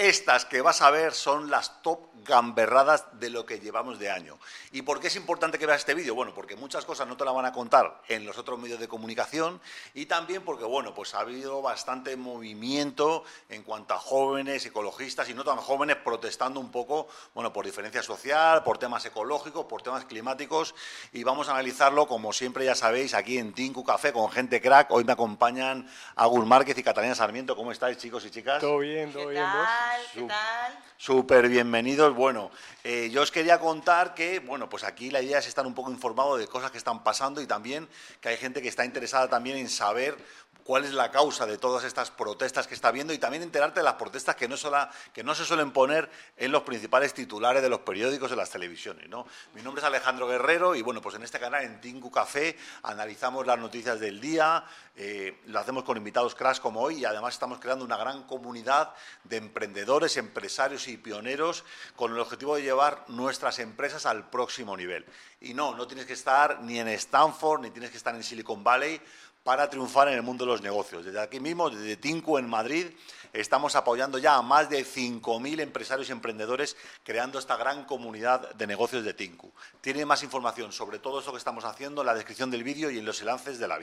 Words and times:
Estas 0.00 0.46
que 0.46 0.62
vas 0.62 0.80
a 0.80 0.90
ver 0.90 1.12
son 1.12 1.50
las 1.50 1.82
top 1.82 2.08
gamberradas 2.24 3.04
de 3.18 3.28
lo 3.28 3.44
que 3.44 3.60
llevamos 3.60 3.98
de 3.98 4.10
año. 4.10 4.38
¿Y 4.72 4.80
por 4.80 4.98
qué 4.98 5.08
es 5.08 5.16
importante 5.16 5.58
que 5.58 5.66
veas 5.66 5.80
este 5.80 5.92
vídeo? 5.92 6.14
Bueno, 6.14 6.32
porque 6.34 6.56
muchas 6.56 6.86
cosas 6.86 7.06
no 7.06 7.18
te 7.18 7.24
las 7.26 7.34
van 7.34 7.44
a 7.44 7.52
contar 7.52 8.00
en 8.08 8.24
los 8.24 8.38
otros 8.38 8.58
medios 8.58 8.80
de 8.80 8.88
comunicación 8.88 9.60
y 9.92 10.06
también 10.06 10.42
porque, 10.42 10.64
bueno, 10.64 10.94
pues 10.94 11.14
ha 11.14 11.20
habido 11.20 11.60
bastante 11.60 12.16
movimiento 12.16 13.24
en 13.50 13.62
cuanto 13.62 13.92
a 13.92 13.98
jóvenes 13.98 14.64
ecologistas 14.64 15.28
y 15.28 15.34
no 15.34 15.44
tan 15.44 15.58
jóvenes 15.58 15.96
protestando 15.96 16.60
un 16.60 16.70
poco, 16.70 17.08
bueno, 17.34 17.52
por 17.52 17.66
diferencia 17.66 18.02
social, 18.02 18.62
por 18.62 18.78
temas 18.78 19.04
ecológicos, 19.04 19.66
por 19.66 19.82
temas 19.82 20.06
climáticos 20.06 20.74
y 21.12 21.24
vamos 21.24 21.48
a 21.48 21.52
analizarlo, 21.52 22.06
como 22.06 22.32
siempre 22.32 22.64
ya 22.64 22.74
sabéis, 22.74 23.12
aquí 23.12 23.36
en 23.36 23.52
Tinku 23.52 23.84
Café 23.84 24.14
con 24.14 24.30
gente 24.30 24.62
crack. 24.62 24.90
Hoy 24.90 25.04
me 25.04 25.12
acompañan 25.12 25.86
Agus 26.16 26.46
Márquez 26.46 26.78
y 26.78 26.82
Catalina 26.82 27.14
Sarmiento. 27.14 27.54
¿Cómo 27.54 27.70
estáis, 27.70 27.98
chicos 27.98 28.24
y 28.24 28.30
chicas? 28.30 28.60
Todo 28.60 28.78
bien, 28.78 29.12
todo 29.12 29.28
bien. 29.28 29.44
¿vos? 29.44 29.89
¿Qué 30.14 30.22
tal? 30.22 30.78
Súper 30.96 31.48
bienvenidos. 31.48 32.14
Bueno, 32.14 32.50
eh, 32.84 33.08
yo 33.10 33.22
os 33.22 33.30
quería 33.32 33.58
contar 33.58 34.14
que, 34.14 34.38
bueno, 34.38 34.68
pues 34.68 34.84
aquí 34.84 35.10
la 35.10 35.20
idea 35.20 35.38
es 35.38 35.46
estar 35.46 35.66
un 35.66 35.74
poco 35.74 35.90
informado 35.90 36.36
de 36.36 36.46
cosas 36.46 36.70
que 36.70 36.78
están 36.78 37.02
pasando 37.02 37.40
y 37.40 37.46
también 37.46 37.88
que 38.20 38.28
hay 38.28 38.36
gente 38.36 38.62
que 38.62 38.68
está 38.68 38.84
interesada 38.84 39.28
también 39.28 39.56
en 39.56 39.68
saber 39.68 40.16
cuál 40.62 40.84
es 40.84 40.92
la 40.92 41.10
causa 41.10 41.46
de 41.46 41.58
todas 41.58 41.82
estas 41.84 42.10
protestas 42.12 42.68
que 42.68 42.74
está 42.74 42.88
habiendo 42.88 43.12
y 43.12 43.18
también 43.18 43.42
enterarte 43.42 43.80
de 43.80 43.84
las 43.84 43.94
protestas 43.94 44.36
que 44.36 44.46
no, 44.46 44.56
sola- 44.56 44.90
que 45.12 45.24
no 45.24 45.34
se 45.34 45.44
suelen 45.44 45.72
poner 45.72 46.08
en 46.36 46.52
los 46.52 46.62
principales 46.62 47.12
titulares 47.14 47.62
de 47.62 47.68
los 47.68 47.80
periódicos, 47.80 48.30
de 48.30 48.36
las 48.36 48.50
televisiones. 48.50 49.08
¿no? 49.08 49.26
Mi 49.54 49.62
nombre 49.62 49.80
es 49.80 49.86
Alejandro 49.86 50.28
Guerrero 50.28 50.76
y 50.76 50.82
bueno, 50.82 51.00
pues 51.00 51.16
en 51.16 51.22
este 51.24 51.40
canal, 51.40 51.64
en 51.64 51.80
Tingu 51.80 52.10
Café, 52.10 52.56
analizamos 52.84 53.46
las 53.46 53.58
noticias 53.58 53.98
del 53.98 54.20
día, 54.20 54.62
eh, 54.94 55.40
lo 55.46 55.58
hacemos 55.58 55.82
con 55.82 55.96
invitados 55.96 56.34
crash 56.36 56.58
como 56.60 56.80
hoy 56.82 56.98
y 57.00 57.04
además 57.04 57.34
estamos 57.34 57.58
creando 57.58 57.84
una 57.84 57.96
gran 57.96 58.24
comunidad 58.24 58.92
de 59.24 59.38
emprendedores, 59.38 59.70
empresarios 60.16 60.88
y 60.88 60.96
pioneros 60.96 61.64
con 61.96 62.12
el 62.12 62.18
objetivo 62.18 62.56
de 62.56 62.62
llevar 62.62 63.04
nuestras 63.08 63.58
empresas 63.58 64.06
al 64.06 64.28
próximo 64.30 64.76
nivel. 64.76 65.04
Y 65.40 65.54
no, 65.54 65.74
no 65.74 65.86
tienes 65.86 66.06
que 66.06 66.12
estar 66.12 66.62
ni 66.62 66.78
en 66.78 66.88
Stanford, 66.88 67.62
ni 67.62 67.70
tienes 67.70 67.90
que 67.90 67.96
estar 67.96 68.14
en 68.14 68.22
Silicon 68.22 68.62
Valley 68.62 69.00
para 69.42 69.70
triunfar 69.70 70.08
en 70.08 70.14
el 70.14 70.22
mundo 70.22 70.44
de 70.44 70.52
los 70.52 70.62
negocios. 70.62 71.04
Desde 71.04 71.20
aquí 71.20 71.40
mismo, 71.40 71.70
desde 71.70 71.96
Tinku 71.96 72.36
en 72.36 72.48
Madrid, 72.48 72.86
estamos 73.32 73.74
apoyando 73.74 74.18
ya 74.18 74.34
a 74.34 74.42
más 74.42 74.68
de 74.68 74.84
5.000 74.84 75.60
empresarios 75.60 76.08
y 76.08 76.12
emprendedores 76.12 76.76
creando 77.04 77.38
esta 77.38 77.56
gran 77.56 77.84
comunidad 77.84 78.52
de 78.54 78.66
negocios 78.66 79.02
de 79.02 79.14
Tinku. 79.14 79.50
Tiene 79.80 80.04
más 80.04 80.22
información 80.22 80.72
sobre 80.72 80.98
todo 80.98 81.20
esto 81.20 81.32
que 81.32 81.38
estamos 81.38 81.64
haciendo 81.64 82.02
en 82.02 82.06
la 82.06 82.14
descripción 82.14 82.50
del 82.50 82.64
vídeo 82.64 82.90
y 82.90 82.98
en 82.98 83.04
los 83.06 83.20
enlaces 83.20 83.58
de 83.58 83.66
la. 83.66 83.80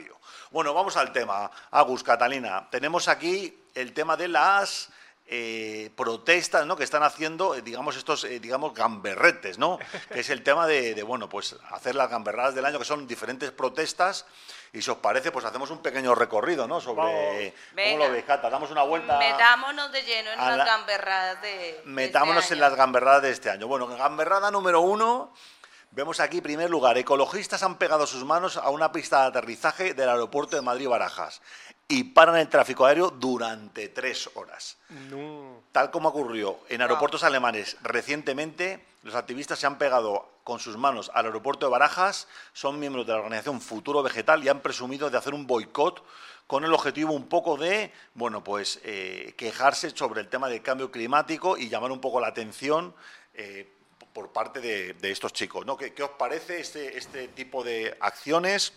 Bueno, 0.52 0.72
vamos 0.72 0.96
al 0.96 1.12
tema. 1.12 1.50
Agus, 1.72 2.04
Catalina, 2.04 2.68
tenemos 2.70 3.08
aquí 3.08 3.64
el 3.74 3.92
tema 3.92 4.16
de 4.16 4.28
las 4.28 4.90
eh, 5.30 5.90
protestas 5.94 6.64
¿no? 6.64 6.74
que 6.76 6.84
están 6.84 7.02
haciendo, 7.02 7.54
eh, 7.54 7.60
digamos, 7.62 7.96
estos, 7.96 8.24
eh, 8.24 8.40
digamos, 8.40 8.72
gamberretes, 8.72 9.58
¿no? 9.58 9.78
Que 10.12 10.20
es 10.20 10.30
el 10.30 10.42
tema 10.42 10.66
de, 10.66 10.94
de, 10.94 11.02
bueno, 11.02 11.28
pues 11.28 11.54
hacer 11.70 11.94
las 11.94 12.08
gamberradas 12.08 12.54
del 12.54 12.64
año, 12.64 12.78
que 12.78 12.86
son 12.86 13.06
diferentes 13.06 13.50
protestas. 13.52 14.24
Y 14.72 14.80
si 14.82 14.90
os 14.90 14.98
parece, 14.98 15.30
pues 15.30 15.44
hacemos 15.44 15.70
un 15.70 15.78
pequeño 15.82 16.14
recorrido, 16.14 16.66
¿no? 16.66 16.80
Sobre. 16.80 17.02
Vamos. 17.02 17.22
¿Cómo 17.24 17.76
Venga. 17.76 18.06
lo 18.06 18.12
veis, 18.12 18.24
Cata? 18.24 18.48
Damos 18.50 18.70
una 18.70 18.82
vuelta. 18.82 19.18
Metámonos 19.18 19.92
de 19.92 20.02
lleno 20.02 20.30
en 20.32 20.40
a 20.40 20.48
las 20.48 20.58
la- 20.58 20.64
gamberradas 20.64 21.42
de. 21.42 21.48
de 21.48 21.82
Metámonos 21.84 22.44
este 22.44 22.54
en 22.54 22.62
año. 22.62 22.70
las 22.70 22.78
gamberradas 22.78 23.22
de 23.22 23.30
este 23.30 23.50
año. 23.50 23.66
Bueno, 23.66 23.86
gamberrada 23.86 24.50
número 24.50 24.80
uno. 24.80 25.32
Vemos 25.90 26.20
aquí, 26.20 26.36
en 26.38 26.42
primer 26.42 26.68
lugar, 26.68 26.98
ecologistas 26.98 27.62
han 27.62 27.76
pegado 27.76 28.06
sus 28.06 28.22
manos 28.24 28.58
a 28.58 28.68
una 28.68 28.92
pista 28.92 29.22
de 29.22 29.28
aterrizaje 29.28 29.94
del 29.94 30.08
aeropuerto 30.10 30.54
de 30.56 30.60
Madrid-Barajas 30.62 31.40
y 31.90 32.04
paran 32.04 32.36
el 32.36 32.48
tráfico 32.48 32.84
aéreo 32.84 33.10
durante 33.10 33.88
tres 33.88 34.28
horas. 34.34 34.76
No. 34.90 35.62
Tal 35.72 35.90
como 35.90 36.10
ocurrió 36.10 36.58
en 36.68 36.82
aeropuertos 36.82 37.24
alemanes 37.24 37.78
recientemente, 37.82 38.84
los 39.02 39.14
activistas 39.14 39.58
se 39.58 39.66
han 39.66 39.78
pegado 39.78 40.28
con 40.44 40.60
sus 40.60 40.76
manos 40.76 41.10
al 41.14 41.26
aeropuerto 41.26 41.64
de 41.64 41.72
Barajas, 41.72 42.28
son 42.52 42.78
miembros 42.78 43.06
de 43.06 43.12
la 43.12 43.18
organización 43.18 43.62
Futuro 43.62 44.02
Vegetal 44.02 44.44
y 44.44 44.50
han 44.50 44.60
presumido 44.60 45.08
de 45.08 45.16
hacer 45.16 45.32
un 45.32 45.46
boicot 45.46 46.04
con 46.46 46.64
el 46.64 46.74
objetivo 46.74 47.14
un 47.14 47.28
poco 47.28 47.56
de, 47.56 47.90
bueno, 48.14 48.44
pues 48.44 48.80
eh, 48.84 49.34
quejarse 49.38 49.90
sobre 49.90 50.20
el 50.20 50.28
tema 50.28 50.48
del 50.48 50.62
cambio 50.62 50.90
climático 50.90 51.56
y 51.56 51.70
llamar 51.70 51.90
un 51.90 52.00
poco 52.00 52.20
la 52.20 52.28
atención 52.28 52.94
eh, 53.32 53.66
por 54.12 54.32
parte 54.32 54.60
de, 54.60 54.92
de 54.94 55.10
estos 55.10 55.32
chicos. 55.32 55.64
¿no? 55.64 55.76
¿Qué, 55.76 55.94
qué 55.94 56.02
os 56.02 56.10
parece 56.10 56.60
este, 56.60 56.98
este 56.98 57.28
tipo 57.28 57.64
de 57.64 57.96
acciones? 58.00 58.74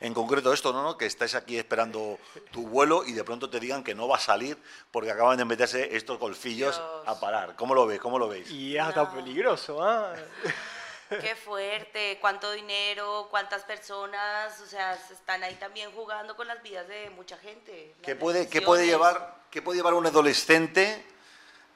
En 0.00 0.14
concreto 0.14 0.52
esto, 0.52 0.72
¿no? 0.72 0.82
¿no? 0.82 0.96
Que 0.96 1.04
estáis 1.06 1.34
aquí 1.34 1.58
esperando 1.58 2.18
tu 2.52 2.66
vuelo 2.66 3.04
y 3.04 3.12
de 3.12 3.22
pronto 3.22 3.50
te 3.50 3.60
digan 3.60 3.84
que 3.84 3.94
no 3.94 4.08
va 4.08 4.16
a 4.16 4.20
salir 4.20 4.56
porque 4.90 5.10
acaban 5.10 5.36
de 5.36 5.44
meterse 5.44 5.94
estos 5.94 6.18
golfillos 6.18 6.76
Dios. 6.76 7.02
a 7.06 7.20
parar. 7.20 7.54
¿Cómo 7.56 7.74
lo 7.74 7.86
veis? 7.86 8.00
¿Cómo 8.00 8.18
lo 8.18 8.26
veis? 8.28 8.50
Y 8.50 8.76
es 8.76 8.82
hasta 8.82 9.04
No. 9.04 9.14
peligroso, 9.14 9.82
¿ah? 9.82 10.14
Qué 11.10 11.34
fuerte, 11.34 12.18
cuánto 12.20 12.52
dinero, 12.52 13.26
cuántas 13.30 13.64
personas, 13.64 14.60
o 14.60 14.66
sea, 14.66 14.96
se 14.96 15.14
están 15.14 15.42
ahí 15.42 15.56
también 15.56 15.90
jugando 15.92 16.36
con 16.36 16.46
las 16.46 16.62
vidas 16.62 16.86
de 16.86 17.10
mucha 17.10 17.36
gente. 17.38 17.96
¿Qué 18.00 18.14
puede, 18.14 18.48
qué 18.48 18.62
puede, 18.62 18.82
decisiones. 18.82 19.08
llevar, 19.12 19.34
¿Qué 19.50 19.60
puede 19.60 19.78
llevar 19.78 19.94
un 19.94 20.06
adolescente 20.06 21.04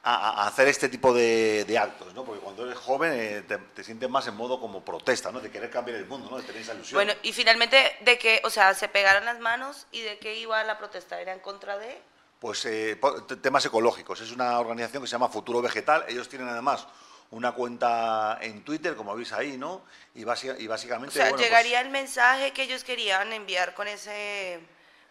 a, 0.07 0.43
a 0.43 0.47
hacer 0.47 0.67
este 0.67 0.87
tipo 0.87 1.13
de, 1.13 1.65
de 1.65 1.77
actos? 1.79 2.13
¿no? 2.13 2.23
Porque 2.23 2.39
cuando 2.39 2.63
eres 2.65 2.77
joven 2.77 3.11
eh, 3.13 3.41
te, 3.47 3.57
te 3.57 3.83
sientes 3.83 4.07
más 4.07 4.27
en 4.27 4.35
modo 4.35 4.61
como 4.61 4.85
protesta, 4.85 5.31
¿no? 5.31 5.39
de 5.39 5.49
querer 5.49 5.71
cambiar 5.71 5.97
el 5.97 6.05
mundo, 6.05 6.29
¿no? 6.29 6.37
de 6.37 6.43
tener 6.43 6.61
esa 6.61 6.75
ilusión. 6.75 6.97
Bueno, 6.97 7.13
y 7.23 7.33
finalmente, 7.33 7.97
¿de 8.01 8.17
qué? 8.19 8.39
O 8.43 8.51
sea, 8.51 8.73
se 8.75 8.87
pegaron 8.87 9.25
las 9.25 9.39
manos 9.39 9.87
y 9.91 10.01
de 10.01 10.19
qué 10.19 10.37
iba 10.37 10.63
la 10.63 10.77
protesta? 10.77 11.19
¿Era 11.19 11.33
en 11.33 11.39
contra 11.39 11.77
de? 11.79 11.99
Pues 12.39 12.63
eh, 12.65 12.99
temas 13.41 13.65
ecológicos. 13.65 14.21
Es 14.21 14.31
una 14.31 14.59
organización 14.59 15.01
que 15.01 15.07
se 15.07 15.13
llama 15.13 15.29
Futuro 15.29 15.61
Vegetal. 15.61 16.05
Ellos 16.07 16.29
tienen 16.29 16.47
además 16.49 16.85
una 17.31 17.53
cuenta 17.53 18.37
en 18.41 18.63
Twitter, 18.63 18.95
como 18.95 19.15
veis 19.15 19.33
ahí, 19.33 19.57
¿no? 19.57 19.81
Y, 20.13 20.19
y 20.21 20.23
O 20.23 20.27
básicamente... 20.69 21.15
sea, 21.15 21.23
bueno, 21.23 21.37
pues- 21.37 21.47
llegaría 21.47 21.81
el 21.81 21.89
mensaje 21.89 22.51
que 22.51 22.61
ellos 22.63 22.83
querían 22.83 23.33
enviar 23.33 23.73
con 23.73 23.87
ese 23.87 24.59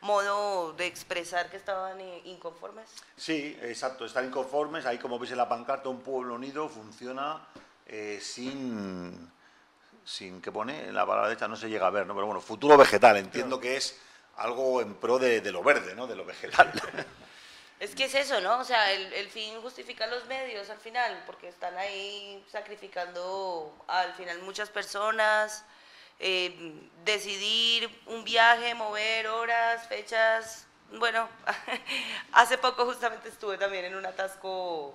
modo 0.01 0.73
de 0.75 0.87
expresar 0.87 1.51
que 1.51 1.57
estaban 1.57 2.01
inconformes. 2.25 2.89
Sí, 3.17 3.59
exacto, 3.63 4.05
están 4.05 4.27
inconformes. 4.27 4.87
Ahí, 4.87 4.99
como 4.99 5.19
veis 5.19 5.33
en 5.33 5.39
la 5.39 5.49
pancarta, 5.49 5.89
un 5.89 6.01
pueblo 6.01 6.35
unido 6.35 6.69
funciona 6.69 7.47
eh, 7.87 8.19
sin. 8.21 9.31
sin 10.05 10.41
¿Qué 10.41 10.53
pone? 10.53 10.89
En 10.89 10.95
la 10.95 11.07
palabra 11.07 11.29
derecha 11.29 11.49
no 11.49 11.57
se 11.57 11.69
llega 11.69 11.87
a 11.87 11.91
ver, 11.91 12.07
¿no? 12.07 12.15
Pero 12.15 12.27
bueno, 12.27 12.41
futuro 12.41 12.77
vegetal. 12.77 13.17
Entiendo 13.17 13.59
que 13.59 13.77
es 13.77 13.99
algo 14.37 14.81
en 14.81 14.95
pro 14.95 15.19
de, 15.19 15.41
de 15.41 15.53
lo 15.53 15.63
verde, 15.63 15.95
¿no? 15.95 16.07
De 16.07 16.17
lo 16.17 16.25
vegetal. 16.25 16.73
Es 17.81 17.95
que 17.95 18.05
es 18.05 18.15
eso, 18.15 18.41
¿no? 18.41 18.61
O 18.61 18.65
sea, 18.65 18.93
el, 18.93 19.13
el 19.13 19.29
fin 19.29 19.61
justifica 19.61 20.07
los 20.07 20.25
medios 20.27 20.71
al 20.71 20.79
final, 20.79 21.23
porque 21.27 21.49
están 21.49 21.77
ahí 21.77 22.43
sacrificando 22.51 23.75
al 23.89 24.15
final 24.15 24.41
muchas 24.43 24.71
personas, 24.71 25.65
eh, 26.19 26.73
decidir 27.05 27.89
un 28.07 28.25
viaje, 28.25 28.75
mover 28.75 29.27
horas, 29.29 29.87
fechas. 29.89 30.67
Bueno, 30.93 31.29
hace 32.33 32.59
poco 32.59 32.85
justamente 32.87 33.29
estuve 33.29 33.59
también 33.59 33.85
en 33.87 33.95
un 33.97 34.07
atasco 34.07 34.95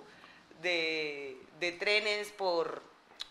de, 0.61 1.37
de 1.59 1.71
trenes 1.73 2.29
por 2.29 2.81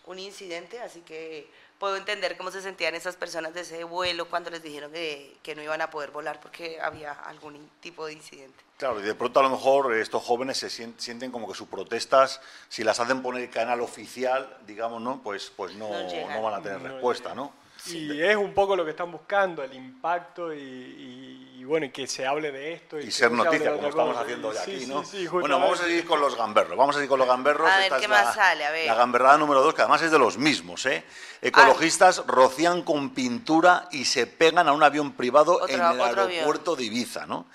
un 0.05 0.19
incidente, 0.19 0.79
así 0.81 1.01
que 1.01 1.49
puedo 1.77 1.95
entender 1.95 2.35
cómo 2.35 2.51
se 2.51 2.61
sentían 2.61 2.95
esas 2.95 3.15
personas 3.15 3.53
de 3.53 3.61
ese 3.61 3.83
vuelo 3.83 4.27
cuando 4.29 4.49
les 4.49 4.61
dijeron 4.61 4.91
que, 4.91 5.37
que 5.43 5.55
no 5.55 5.61
iban 5.63 5.81
a 5.81 5.89
poder 5.89 6.11
volar 6.11 6.39
porque 6.41 6.79
había 6.81 7.13
algún 7.13 7.69
tipo 7.79 8.05
de 8.05 8.13
incidente. 8.13 8.63
Claro, 8.77 8.99
y 8.99 9.03
de 9.03 9.13
pronto 9.15 9.39
a 9.39 9.43
lo 9.43 9.49
mejor 9.49 9.93
estos 9.95 10.23
jóvenes 10.23 10.57
se 10.57 10.67
sien- 10.69 10.95
sienten 10.97 11.31
como 11.31 11.47
que 11.47 11.53
sus 11.53 11.67
protestas, 11.67 12.41
si 12.69 12.83
las 12.83 12.99
hacen 12.99 13.21
poner 13.21 13.43
el 13.43 13.49
canal 13.49 13.81
oficial, 13.81 14.57
digamos, 14.65 15.01
¿no? 15.01 15.21
Pues, 15.21 15.51
pues 15.55 15.73
no, 15.75 15.89
No 15.89 16.29
no 16.29 16.41
van 16.41 16.53
a 16.55 16.61
tener 16.61 16.81
No 16.81 16.87
respuesta, 16.89 17.29
llegan. 17.29 17.37
¿no? 17.37 17.53
Y 17.87 18.21
es 18.21 18.35
un 18.35 18.53
poco 18.53 18.75
lo 18.75 18.83
que 18.83 18.91
están 18.91 19.11
buscando, 19.11 19.63
el 19.63 19.73
impacto 19.73 20.53
y, 20.53 20.57
y- 20.59 21.45
y 21.59 21.63
bueno, 21.65 21.85
y 21.87 21.89
que 21.91 22.07
se 22.07 22.25
hable 22.25 22.51
de 22.51 22.73
esto. 22.73 22.99
Y 22.99 23.05
que 23.05 23.11
ser 23.11 23.31
noticia, 23.31 23.73
como 23.73 23.89
estamos 23.89 24.17
haciendo 24.17 24.49
de 24.51 24.55
Sí, 24.59 24.61
aquí, 24.71 24.79
sí, 24.81 24.87
¿no? 24.87 25.03
sí, 25.03 25.27
bueno, 25.27 25.59
vamos 25.59 25.79
a 25.81 25.83
seguir 25.83 26.05
con 26.05 26.19
los 26.21 26.35
gamberros. 26.37 26.77
Vamos 26.77 26.95
a 26.95 26.99
seguir 26.99 27.09
con 27.09 27.19
los 27.19 27.27
gamberros. 27.27 27.69
A 27.69 27.75
ver, 27.75 27.83
Esta 27.85 27.97
¿qué 27.97 28.03
es 28.05 28.09
más 28.09 28.25
la, 28.27 28.33
sale? 28.33 28.65
A 28.65 28.71
ver. 28.71 28.87
La 28.87 28.95
gamberrada 28.95 29.37
número 29.37 29.61
dos, 29.61 29.73
que 29.73 29.81
además 29.81 30.01
es 30.01 30.09
de 30.11 30.19
los 30.19 30.37
mismos, 30.37 30.85
¿eh? 30.85 31.03
Ecologistas 31.41 32.23
rocían 32.27 32.81
con 32.83 33.13
pintura 33.13 33.87
y 33.91 34.05
se 34.05 34.27
pegan 34.27 34.67
a 34.67 34.71
un 34.73 34.83
avión 34.83 35.13
privado 35.13 35.53
Otro- 35.55 35.67
en 35.67 35.75
el 35.75 35.81
avión. 35.81 36.19
aeropuerto 36.19 36.75
de 36.75 36.83
Ibiza, 36.85 37.25
¿no? 37.25 37.47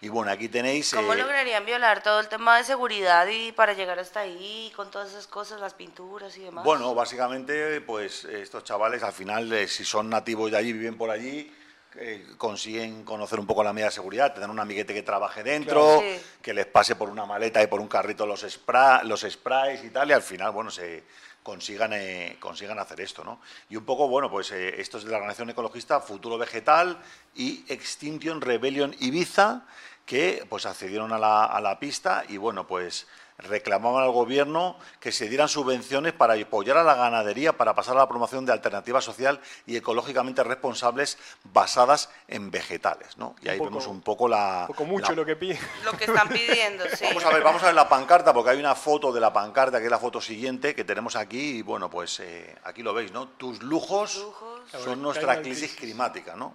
Y 0.00 0.08
bueno, 0.08 0.32
aquí 0.32 0.48
tenéis... 0.48 0.92
¿Cómo 0.92 1.12
eh, 1.12 1.16
lograrían 1.18 1.64
violar 1.64 2.02
todo 2.02 2.18
el 2.18 2.26
tema 2.28 2.56
de 2.56 2.64
seguridad 2.64 3.24
y 3.28 3.52
para 3.52 3.72
llegar 3.72 4.00
hasta 4.00 4.18
ahí 4.18 4.72
con 4.74 4.90
todas 4.90 5.10
esas 5.10 5.28
cosas, 5.28 5.60
las 5.60 5.74
pinturas 5.74 6.36
y 6.38 6.40
demás? 6.40 6.64
Bueno, 6.64 6.92
básicamente, 6.92 7.80
pues 7.82 8.24
estos 8.24 8.64
chavales 8.64 9.04
al 9.04 9.12
final, 9.12 9.52
eh, 9.52 9.68
si 9.72 9.84
son 9.84 10.08
nativos 10.10 10.50
de 10.50 10.56
allí, 10.58 10.72
viven 10.72 10.96
por 10.96 11.10
allí, 11.10 11.52
eh, 11.96 12.26
consiguen 12.38 13.04
conocer 13.04 13.38
un 13.38 13.46
poco 13.46 13.62
la 13.62 13.72
medida 13.72 13.88
de 13.88 13.92
seguridad, 13.94 14.32
tener 14.32 14.48
un 14.48 14.58
amiguete 14.60 14.94
que 14.94 15.02
trabaje 15.02 15.42
dentro, 15.42 15.98
Claro. 16.00 16.00
Sí. 16.00 16.20
que 16.40 16.54
les 16.54 16.66
pase 16.66 16.96
por 16.96 17.10
una 17.10 17.26
maleta 17.26 17.62
y 17.62 17.66
por 17.66 17.80
un 17.80 17.88
carrito 17.88 18.26
los, 18.26 18.44
spra- 18.44 19.02
los 19.02 19.20
sprays 19.28 19.84
y 19.84 19.90
tal, 19.90 20.08
y 20.08 20.12
al 20.12 20.22
final, 20.22 20.52
bueno, 20.52 20.70
se 20.70 21.04
consigan, 21.42 21.92
eh, 21.92 22.36
consigan 22.40 22.78
hacer 22.78 23.00
esto, 23.00 23.24
¿no? 23.24 23.40
Y 23.68 23.76
un 23.76 23.84
poco, 23.84 24.08
bueno, 24.08 24.30
pues 24.30 24.52
eh, 24.52 24.80
esto 24.80 24.96
es 24.98 25.04
de 25.04 25.10
la 25.10 25.16
organización 25.18 25.50
ecologista 25.50 26.00
Futuro 26.00 26.38
Vegetal 26.38 26.98
y 27.34 27.64
Extinction 27.68 28.40
Rebellion 28.40 28.94
Ibiza, 29.00 29.62
que 30.06 30.46
pues 30.48 30.66
accedieron 30.66 31.12
a 31.12 31.18
la, 31.18 31.44
a 31.44 31.60
la 31.60 31.78
pista 31.78 32.24
y 32.28 32.36
bueno, 32.36 32.66
pues 32.66 33.06
reclamaban 33.38 34.02
al 34.04 34.10
gobierno 34.12 34.76
que 35.00 35.10
se 35.12 35.28
dieran 35.28 35.48
subvenciones 35.48 36.12
para 36.12 36.34
apoyar 36.34 36.76
a 36.76 36.82
la 36.84 36.94
ganadería, 36.94 37.52
para 37.56 37.74
pasar 37.74 37.96
a 37.96 38.00
la 38.00 38.08
promoción 38.08 38.46
de 38.46 38.52
alternativas 38.52 39.04
social 39.04 39.40
y 39.66 39.76
ecológicamente 39.76 40.44
responsables 40.44 41.18
basadas 41.44 42.10
en 42.28 42.50
vegetales. 42.50 43.16
¿no? 43.16 43.34
Y 43.42 43.48
ahí 43.48 43.58
poco- 43.58 43.70
vemos 43.70 43.86
un 43.86 44.00
poco 44.00 44.28
la... 44.28 44.60
Un 44.68 44.74
poco 44.74 44.84
mucho 44.84 45.10
la- 45.12 45.16
lo 45.16 45.24
que 45.26 45.36
pide. 45.36 45.58
Lo 45.84 45.92
que 45.92 46.04
están 46.04 46.28
pidiendo, 46.28 46.84
sí. 46.94 47.04
Vamos 47.04 47.24
a 47.24 47.30
ver, 47.30 47.42
vamos 47.42 47.62
a 47.62 47.66
ver 47.66 47.74
la 47.74 47.88
pancarta, 47.88 48.32
porque 48.32 48.50
hay 48.50 48.58
una 48.58 48.74
foto 48.74 49.12
de 49.12 49.20
la 49.20 49.32
pancarta, 49.32 49.78
que 49.78 49.84
es 49.86 49.90
la 49.90 49.98
foto 49.98 50.20
siguiente, 50.20 50.74
que 50.74 50.84
tenemos 50.84 51.16
aquí, 51.16 51.58
y 51.58 51.62
bueno, 51.62 51.90
pues 51.90 52.20
eh, 52.20 52.56
aquí 52.64 52.82
lo 52.82 52.94
veis, 52.94 53.12
¿no? 53.12 53.28
Tus 53.28 53.62
lujos, 53.62 54.16
Lujos. 54.18 54.60
son 54.84 55.02
nuestra 55.02 55.40
crisis 55.40 55.74
climática, 55.74 56.36
¿no? 56.36 56.54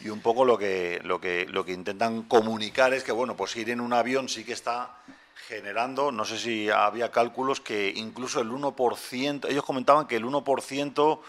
Y 0.00 0.08
un 0.10 0.20
poco 0.20 0.44
lo 0.44 0.56
que, 0.58 1.00
lo, 1.04 1.20
que, 1.20 1.46
lo 1.48 1.64
que 1.64 1.72
intentan 1.72 2.22
comunicar 2.22 2.92
es 2.94 3.02
que, 3.04 3.12
bueno, 3.12 3.36
pues 3.36 3.54
ir 3.56 3.70
en 3.70 3.80
un 3.80 3.92
avión 3.92 4.28
sí 4.28 4.44
que 4.44 4.52
está 4.52 4.90
generando, 5.48 6.12
no 6.12 6.24
sé 6.24 6.38
si 6.38 6.70
había 6.70 7.10
cálculos, 7.10 7.60
que 7.60 7.92
incluso 7.96 8.40
el 8.40 8.50
1%, 8.50 9.48
ellos 9.48 9.64
comentaban 9.64 10.06
que 10.06 10.16
el 10.16 10.24
1% 10.24 11.20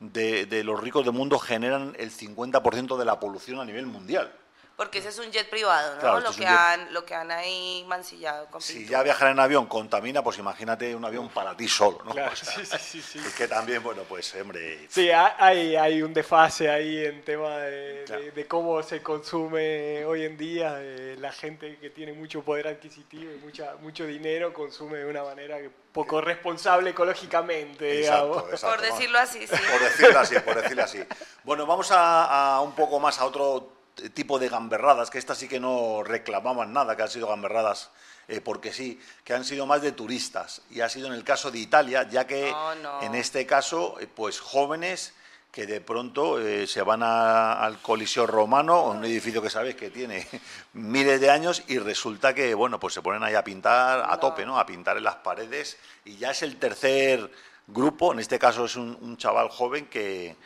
de, 0.00 0.46
de 0.46 0.64
los 0.64 0.80
ricos 0.80 1.04
del 1.04 1.14
mundo 1.14 1.38
generan 1.38 1.94
el 1.98 2.10
50% 2.10 2.96
de 2.96 3.04
la 3.04 3.20
polución 3.20 3.60
a 3.60 3.64
nivel 3.64 3.86
mundial. 3.86 4.32
Porque 4.80 5.00
ese 5.00 5.10
es 5.10 5.18
un 5.18 5.30
jet 5.30 5.46
privado, 5.50 5.96
¿no? 5.96 6.00
Claro, 6.00 6.20
lo, 6.20 6.30
que 6.30 6.38
jet. 6.38 6.48
han, 6.48 6.94
lo 6.94 7.04
que 7.04 7.14
han 7.14 7.30
ahí 7.30 7.84
mancillado 7.86 8.46
con 8.46 8.62
Si 8.62 8.76
pintura. 8.78 8.98
ya 9.00 9.02
viajar 9.04 9.30
en 9.30 9.38
avión 9.38 9.66
contamina, 9.66 10.22
pues 10.24 10.38
imagínate 10.38 10.96
un 10.96 11.04
avión 11.04 11.28
para 11.28 11.54
ti 11.54 11.68
solo, 11.68 12.00
¿no? 12.02 12.12
Claro, 12.12 12.32
O 12.32 12.36
sea, 12.36 12.54
sí, 12.54 12.64
sí, 12.64 12.78
sí, 12.78 13.02
sí. 13.02 13.18
Es 13.18 13.34
que 13.34 13.46
también, 13.46 13.82
bueno, 13.82 14.04
pues, 14.08 14.34
hombre, 14.40 14.86
Sí, 14.88 15.10
ha- 15.10 15.36
hay, 15.38 15.76
hay 15.76 16.00
un 16.00 16.14
desfase 16.14 16.70
ahí 16.70 17.04
en 17.04 17.22
tema 17.22 17.58
de, 17.58 18.04
Claro. 18.06 18.22
de- 18.22 18.30
de 18.30 18.46
cómo 18.48 18.82
se 18.82 19.02
consume 19.02 20.02
hoy 20.06 20.24
en 20.24 20.38
día. 20.38 20.76
eh, 20.78 21.16
la 21.18 21.30
gente 21.32 21.76
que 21.78 21.90
tiene 21.90 22.14
mucho 22.14 22.42
poder 22.42 22.66
adquisitivo 22.68 23.30
y 23.34 23.36
mucha, 23.36 23.74
mucho 23.82 24.06
dinero 24.06 24.54
consume 24.54 24.96
de 24.98 25.04
una 25.04 25.22
manera 25.24 25.58
que 25.58 25.68
poco 25.92 26.22
responsable 26.22 26.90
ecológicamente, 26.90 27.84
digamos. 27.84 28.36
exacto, 28.38 28.54
exacto. 28.54 28.76
Por 28.76 28.90
decirlo 28.92 29.18
así, 29.18 29.46
sí. 29.46 29.54
Por 29.70 29.80
decirlo 29.82 30.20
así, 30.20 30.38
por 30.38 30.62
decirlo 30.62 30.84
así. 30.84 31.00
Bueno, 31.44 31.66
vamos 31.66 31.90
a, 31.90 32.54
a 32.56 32.60
un 32.62 32.72
poco 32.74 32.98
más 32.98 33.18
a 33.20 33.26
otro 33.26 33.79
tipo 34.14 34.38
de 34.38 34.48
gamberradas, 34.48 35.10
que 35.10 35.18
estas 35.18 35.38
sí 35.38 35.46
que 35.48 35.60
no 35.60 36.02
reclamaban 36.02 36.72
nada, 36.72 36.96
que 36.96 37.02
han 37.02 37.10
sido 37.10 37.28
gamberradas 37.28 37.90
eh, 38.28 38.40
porque 38.40 38.72
sí, 38.72 39.00
que 39.24 39.34
han 39.34 39.44
sido 39.44 39.66
más 39.66 39.82
de 39.82 39.92
turistas. 39.92 40.62
Y 40.70 40.80
ha 40.80 40.88
sido 40.88 41.08
en 41.08 41.14
el 41.14 41.24
caso 41.24 41.50
de 41.50 41.58
Italia, 41.58 42.08
ya 42.08 42.26
que 42.26 42.50
No, 42.50 42.74
no. 42.76 43.02
en 43.02 43.14
este 43.16 43.44
caso, 43.46 43.96
eh, 44.00 44.06
pues 44.06 44.38
jóvenes 44.40 45.14
que 45.50 45.66
de 45.66 45.80
pronto 45.80 46.38
eh, 46.40 46.68
se 46.68 46.80
van 46.82 47.02
a- 47.02 47.54
al 47.64 47.78
Coliseo 47.82 48.24
Romano, 48.28 48.84
un 48.84 49.04
edificio 49.04 49.42
que 49.42 49.50
sabéis 49.50 49.74
que 49.74 49.90
tiene 49.90 50.24
miles 50.74 51.20
de 51.20 51.28
años, 51.28 51.64
y 51.66 51.78
resulta 51.80 52.32
que, 52.32 52.54
bueno, 52.54 52.78
pues 52.78 52.94
se 52.94 53.02
ponen 53.02 53.24
ahí 53.24 53.34
a 53.34 53.42
pintar 53.42 54.00
a 54.04 54.12
No. 54.12 54.18
tope, 54.20 54.46
¿no? 54.46 54.60
A 54.60 54.64
pintar 54.64 54.96
en 54.96 55.02
las 55.04 55.16
paredes, 55.16 55.76
y 56.04 56.16
ya 56.16 56.30
es 56.30 56.42
el 56.42 56.56
tercer 56.56 57.28
grupo, 57.66 58.12
en 58.12 58.20
este 58.20 58.38
caso 58.38 58.64
es 58.64 58.76
un, 58.76 58.96
un 59.00 59.16
chaval 59.16 59.48
joven 59.48 59.86
que, 59.86 60.36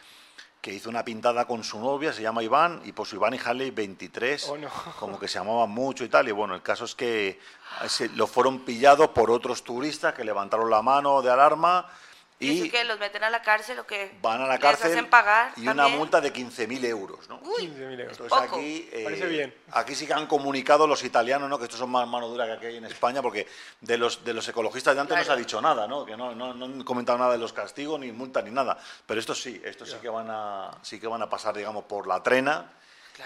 que 0.65 0.73
hizo 0.73 0.89
una 0.89 1.05
pintada 1.05 1.45
con 1.45 1.63
su 1.63 1.79
novia, 1.79 2.11
se 2.11 2.23
llama 2.23 2.43
Iván, 2.43 2.81
y 2.87 2.93
pues 2.93 3.13
Iván 3.13 3.35
y 3.35 3.39
Harley 3.45 3.71
23, 3.71 4.49
Oh, 4.49 4.57
no. 4.57 4.71
como 4.99 5.19
que 5.19 5.29
se 5.29 5.39
llamaban 5.39 5.69
mucho 5.69 6.05
y 6.05 6.09
tal, 6.09 6.27
y 6.27 6.33
bueno, 6.33 6.55
el 6.55 6.63
caso 6.63 6.87
es 6.87 6.95
que 6.95 7.39
se, 7.87 8.09
lo 8.09 8.27
fueron 8.27 8.61
pillados 8.61 9.09
por 9.09 9.31
otros 9.31 9.63
turistas 9.63 10.15
que 10.15 10.25
levantaron 10.25 10.71
la 10.71 10.81
mano 10.81 11.21
de 11.21 11.31
alarma, 11.31 11.87
¿Y, 12.41 12.51
y 12.51 12.63
eso 12.63 12.71
que 12.73 12.85
los 12.85 12.99
meten 12.99 13.23
a 13.23 13.31
la 13.31 13.41
cárcel 13.43 13.79
o 13.79 13.87
qué? 13.87 14.19
van 14.21 14.41
a 14.43 14.47
la 14.47 14.55
¿Les 14.55 14.61
cárcel 14.61 14.91
hacen 14.91 15.09
pagar 15.09 15.53
y 15.57 15.63
una 15.63 15.75
también? 15.77 15.99
multa 15.99 16.21
de 16.21 16.33
15.000 16.33 16.85
euros, 16.87 17.29
¿no? 17.29 17.39
Uy, 17.43 17.69
15.000 17.69 18.01
euros. 18.01 18.13
Entonces 18.19 18.27
poco. 18.29 18.57
aquí, 18.57 18.89
eh, 18.93 19.03
Parece 19.05 19.27
bien. 19.27 19.55
aquí 19.71 19.95
sí 19.95 20.07
que 20.07 20.15
han 20.15 20.27
comunicado 20.27 20.87
los 20.87 21.05
italianos, 21.05 21.49
¿no? 21.49 21.59
Que 21.59 21.65
estos 21.65 21.79
son 21.79 21.91
más 21.91 22.07
mano 22.09 22.27
dura 22.29 22.47
que 22.59 22.67
aquí 22.67 22.77
en 22.77 22.85
España, 22.87 23.23
porque 23.23 23.47
de 23.81 23.97
los 23.99 24.25
de 24.25 24.35
los 24.35 24.47
ecologistas 24.49 24.95
de 24.95 25.01
antes 25.01 25.17
no 25.17 25.23
se 25.23 25.27
ha 25.31 25.35
Claro. 25.35 25.39
dicho 25.39 25.61
nada, 25.63 25.87
¿no? 25.87 26.05
Que 26.05 26.17
no, 26.17 26.35
no, 26.35 26.53
no 26.53 26.65
han 26.65 26.83
comentado 26.83 27.19
nada 27.19 27.33
de 27.33 27.39
los 27.39 27.53
castigos, 27.53 28.01
ni 28.01 28.11
multa, 28.11 28.43
ni 28.43 28.51
nada. 28.51 28.77
Pero 29.07 29.21
estos 29.21 29.41
sí, 29.41 29.63
estos 29.65 29.89
sí 29.91 29.97
que 30.03 30.09
van 30.09 30.27
a 30.29 30.71
sí 30.83 30.99
que 30.99 31.07
van 31.07 31.23
a 31.23 31.31
pasar, 31.31 31.57
digamos, 31.57 31.85
por 31.85 32.07
la 32.09 32.21
trena 32.23 32.73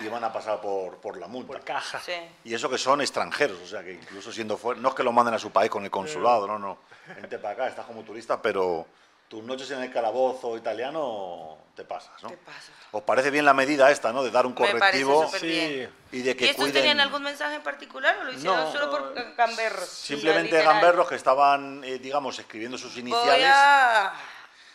y 0.00 0.08
van 0.08 0.23
a 0.25 0.32
pasar 0.32 0.61
por, 0.61 0.96
por 0.99 1.17
la 1.19 1.26
multa. 1.29 1.52
Por 1.52 1.64
caja. 1.64 2.00
sí. 2.00 2.12
Y 2.44 2.55
eso 2.55 2.69
que 2.69 2.79
son 2.79 3.00
extranjeros, 3.00 3.58
o 3.61 3.67
sea, 3.67 3.82
que 3.82 3.93
incluso 3.94 4.32
siendo 4.32 4.56
fuera, 4.56 4.81
no 4.81 4.90
es 4.90 4.94
que 4.94 5.02
lo 5.02 5.12
manden 5.12 5.35
a 5.35 5.38
su 5.38 5.50
país 5.50 5.70
con 5.70 5.85
el 5.85 5.90
consulado, 5.90 6.46
no, 6.46 6.58
no. 6.58 6.79
Vente 7.17 7.38
para 7.38 7.55
acá, 7.55 7.69
estás 7.69 7.87
como 7.87 8.02
turista, 8.02 8.40
pero 8.40 8.87
tus 9.29 9.43
noches 9.43 9.70
en 9.70 9.82
el 9.82 9.93
calabozo 9.93 10.56
italiano 10.56 11.58
te 11.75 11.85
pasas, 11.85 12.23
¿no? 12.23 12.29
Te 12.31 12.37
pasas. 12.38 12.70
¿Os 12.90 13.02
parece 13.02 13.31
bien 13.31 13.44
la 13.44 13.55
medida 13.55 13.90
esta, 13.90 14.12
no? 14.12 14.23
De 14.23 14.31
dar 14.31 14.46
un 14.46 14.52
Me 14.52 14.58
parece 14.58 14.79
correctivo 14.79 15.25
súper 15.26 15.40
Sí. 15.40 15.46
bien. 15.46 15.93
y 16.12 16.23
de 16.23 16.37
que 16.37 16.44
¿Y 16.44 16.49
estos 16.49 16.64
cuiden... 16.64 16.75
tenían 16.75 17.00
algún 17.00 17.23
mensaje 17.23 17.55
en 17.56 17.62
particular 17.62 18.17
o 18.20 18.25
lo 18.25 18.32
hicieron 18.32 18.64
No. 18.64 18.73
solo 18.73 18.90
por 18.90 19.14
ga- 19.14 19.35
gamberros? 19.37 19.88
Simplemente 19.88 20.62
gamberros 20.62 21.08
que 21.08 21.14
estaban, 21.14 21.82
eh, 21.85 21.99
digamos, 21.99 22.38
escribiendo 22.38 22.76
sus 22.79 22.93
Voy 22.93 23.00
iniciales. 23.02 23.50
a, 23.55 24.12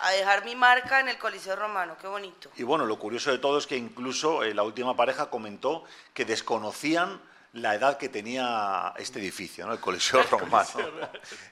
a 0.04 0.12
dejar 0.12 0.44
mi 0.44 0.56
marca 0.56 1.00
en 1.00 1.08
el 1.08 1.18
Coliseo 1.18 1.56
Romano, 1.56 1.96
qué 2.00 2.08
bonito. 2.08 2.50
Y 2.58 2.64
bueno, 2.64 2.86
lo 2.86 3.00
curioso 3.00 3.32
de 3.32 3.38
todo 3.38 3.58
es 3.58 3.66
que 3.66 3.78
incluso 3.78 4.44
eh, 4.44 4.54
la 4.54 4.64
última 4.64 4.96
pareja 4.96 5.30
comentó 5.30 5.86
que 6.14 6.26
desconocían 6.26 7.22
la 7.54 7.76
edad 7.76 7.98
que 7.98 8.10
tenía 8.10 8.94
este 8.98 9.20
edificio, 9.20 9.66
¿no? 9.66 9.74
El 9.74 9.80
Coliseo 9.80 10.22
Romano. 10.32 10.68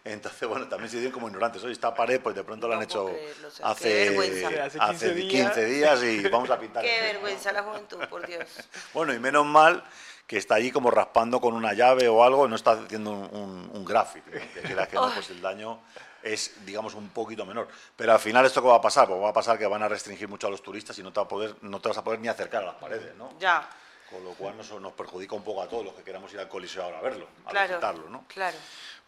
Entonces, 0.04 0.50
bueno, 0.50 0.68
también 0.68 0.90
se 0.90 0.98
dieron 0.98 1.14
como 1.14 1.28
ignorantes. 1.28 1.64
Oye, 1.64 1.72
esta 1.72 1.94
pared, 1.94 2.20
pues 2.20 2.36
de 2.36 2.44
pronto 2.44 2.68
la 2.68 2.74
han 2.74 2.80
No 2.80 2.86
hecho 2.86 3.06
creerlo, 3.06 3.48
hace, 3.64 4.60
hace 4.60 4.80
hace 4.80 5.16
15 5.16 5.28
15 5.28 5.66
días 5.66 6.04
y 6.04 6.28
vamos 6.28 6.50
a 6.50 6.60
pintar. 6.60 6.84
Qué 6.86 7.02
vergüenza 7.02 7.54
la 7.54 7.64
juventud, 7.64 8.00
por 8.10 8.28
Dios. 8.28 8.48
Bueno, 8.94 9.14
y 9.14 9.20
menos 9.20 9.46
mal 9.46 9.84
que 10.28 10.38
está 10.38 10.56
allí 10.56 10.72
como 10.72 10.92
raspando 10.92 11.40
con 11.40 11.54
una 11.54 11.74
llave 11.74 12.10
o 12.10 12.24
algo, 12.24 12.48
no 12.48 12.56
está 12.56 12.72
haciendo 12.72 13.12
un, 13.12 13.36
un, 13.36 13.72
un 13.74 13.86
graffiti, 13.86 14.30
¿no? 14.32 14.40
que 14.40 14.88
que 14.88 14.96
no, 14.96 15.14
pues 15.14 15.30
el 15.30 15.42
daño 15.42 15.80
es, 16.24 16.66
digamos, 16.66 16.94
un 16.94 17.10
poquito 17.10 17.46
menor. 17.46 17.68
Pero 17.96 18.14
al 18.14 18.20
final, 18.20 18.46
¿esto 18.46 18.62
qué 18.62 18.68
va 18.68 18.76
a 18.76 18.82
pasar? 18.82 19.08
Pues 19.08 19.22
va 19.22 19.30
a 19.30 19.34
pasar 19.34 19.58
que 19.58 19.66
van 19.68 19.84
a 19.84 19.88
restringir 19.88 20.28
mucho 20.28 20.48
a 20.48 20.50
los 20.50 20.62
turistas 20.62 20.98
y 21.00 21.04
no 21.04 21.12
te, 21.12 21.20
va 21.20 21.26
a 21.26 21.30
poder, 21.30 21.56
no 21.62 21.80
te 21.80 21.90
vas 21.90 21.98
a 21.98 22.04
poder 22.04 22.20
ni 22.20 22.28
acercar 22.28 22.64
a 22.64 22.68
las 22.68 22.76
paredes, 22.76 23.16
¿no? 23.16 23.34
Ya, 23.40 23.68
Con 24.10 24.24
lo 24.24 24.32
cual 24.34 24.58
nos, 24.58 24.70
nos 24.80 24.94
perjudica 24.94 25.36
un 25.36 25.44
poco 25.44 25.62
a 25.62 25.68
todos 25.68 25.86
los 25.86 25.94
que 25.94 26.04
queramos 26.04 26.34
ir 26.34 26.40
al 26.40 26.50
Coliseo 26.50 26.84
ahora 26.84 27.00
a 27.00 27.02
verlo, 27.02 27.28
a 27.46 27.50
claro. 27.50 27.68
visitarlo, 27.70 28.10
¿no? 28.10 28.26
Claro. 28.28 28.58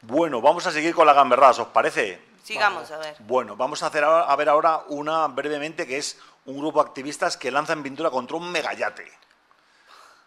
Bueno, 0.02 0.42
vamos 0.42 0.66
a 0.66 0.72
seguir 0.72 0.94
con 0.96 1.06
la 1.08 1.14
gamberradas, 1.14 1.60
¿os 1.60 1.68
parece? 1.68 2.22
Sigamos, 2.44 2.92
a 2.92 2.98
ver. 2.98 3.16
Bueno, 3.20 3.56
vamos 3.56 3.84
a, 3.84 3.88
hacer 3.88 4.04
ahora- 4.04 4.26
a 4.26 4.36
ver 4.36 4.50
ahora 4.50 4.84
una 4.90 5.28
brevemente 5.28 5.88
que 5.88 5.98
es 5.98 6.20
un 6.46 6.58
grupo 6.58 6.84
de 6.84 6.90
activistas 6.90 7.38
que 7.38 7.52
lanzan 7.52 7.82
pintura 7.84 8.10
contra 8.10 8.36
un 8.36 8.52
megayate. 8.52 9.10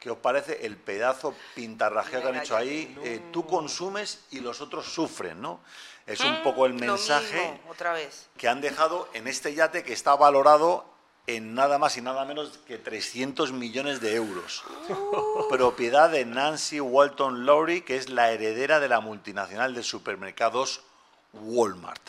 ¿Qué 0.01 0.11
os 0.11 0.19
parece 0.19 0.65
el 0.65 0.77
pedazo 0.77 1.35
pintarrajeo 1.55 2.23
que 2.23 2.29
han 2.29 2.37
hecho 2.37 2.57
ahí? 2.57 2.97
Eh, 3.03 3.31
tú 3.33 3.47
consumes 3.47 4.25
y 4.31 4.41
los 4.41 4.61
otros 4.61 4.87
sufren, 4.93 5.41
¿no? 5.43 5.61
Es 6.07 6.21
un 6.21 6.43
poco 6.45 6.67
el 6.67 6.75
mensaje 6.75 7.51
mismo, 7.51 7.71
otra 7.71 7.93
vez. 7.93 8.29
que 8.37 8.49
han 8.49 8.61
dejado 8.61 9.09
en 9.13 9.27
este 9.27 9.55
yate 9.55 9.83
que 9.83 9.93
está 9.93 10.15
valorado 10.15 10.85
en 11.27 11.55
nada 11.55 11.79
más 11.79 11.97
y 11.97 12.01
nada 12.03 12.25
menos 12.25 12.59
que 12.67 12.79
300 12.79 13.51
millones 13.53 14.01
de 14.01 14.15
euros. 14.15 14.63
Propiedad 15.51 16.09
de 16.09 16.25
Nancy 16.25 16.81
Walton 16.81 17.45
Lowry, 17.45 17.81
que 17.81 17.97
es 17.97 18.09
la 18.09 18.31
heredera 18.31 18.79
de 18.79 18.89
la 18.89 19.01
multinacional 19.01 19.75
de 19.75 19.83
supermercados 19.83 20.83
Walmart. 21.33 22.03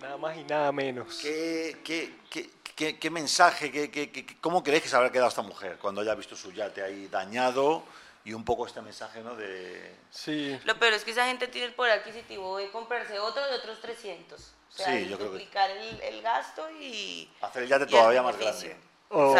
Nada 0.00 0.16
más 0.16 0.36
y 0.38 0.44
nada 0.44 0.72
menos. 0.72 1.18
¿Qué, 1.20 1.80
qué, 1.84 2.14
qué- 2.30 2.50
qué- 2.74 2.98
qué 2.98 3.10
mensaje, 3.10 3.70
qué, 3.70 3.90
qué- 3.90 4.10
qué- 4.10 4.36
cómo 4.40 4.62
creéis 4.62 4.84
que 4.84 4.88
se 4.88 4.96
habrá 4.96 5.12
quedado 5.12 5.28
esta 5.28 5.42
mujer 5.42 5.76
cuando 5.78 6.00
haya 6.00 6.14
visto 6.14 6.34
su 6.36 6.52
yate 6.52 6.82
ahí 6.82 7.08
dañado 7.08 7.82
y 8.24 8.32
un 8.32 8.44
poco 8.44 8.66
este 8.66 8.80
mensaje 8.82 9.20
¿no? 9.22 9.34
de... 9.36 9.94
Sí. 10.10 10.58
Lo 10.64 10.78
peor 10.78 10.92
es 10.94 11.04
que 11.04 11.12
esa 11.12 11.26
gente 11.26 11.48
tiene 11.48 11.66
el 11.68 11.74
poder 11.74 11.98
adquisitivo 12.00 12.58
de 12.58 12.70
comprarse 12.70 13.18
otro 13.18 13.46
de 13.46 13.54
otros 13.54 13.80
300. 13.80 14.40
O 14.40 14.72
sea, 14.76 14.86
Sí, 14.86 15.08
yo 15.08 15.16
creo 15.16 15.28
que- 15.30 15.38
duplicar 15.38 15.70
el, 15.70 16.00
el 16.02 16.22
gasto 16.22 16.68
y... 16.70 17.30
Hacer 17.40 17.62
el 17.62 17.68
yate 17.68 17.84
y 17.84 17.86
el 17.86 17.90
todavía 17.90 18.22
más 18.22 18.38
grande. 18.38 18.76
O, 19.10 19.34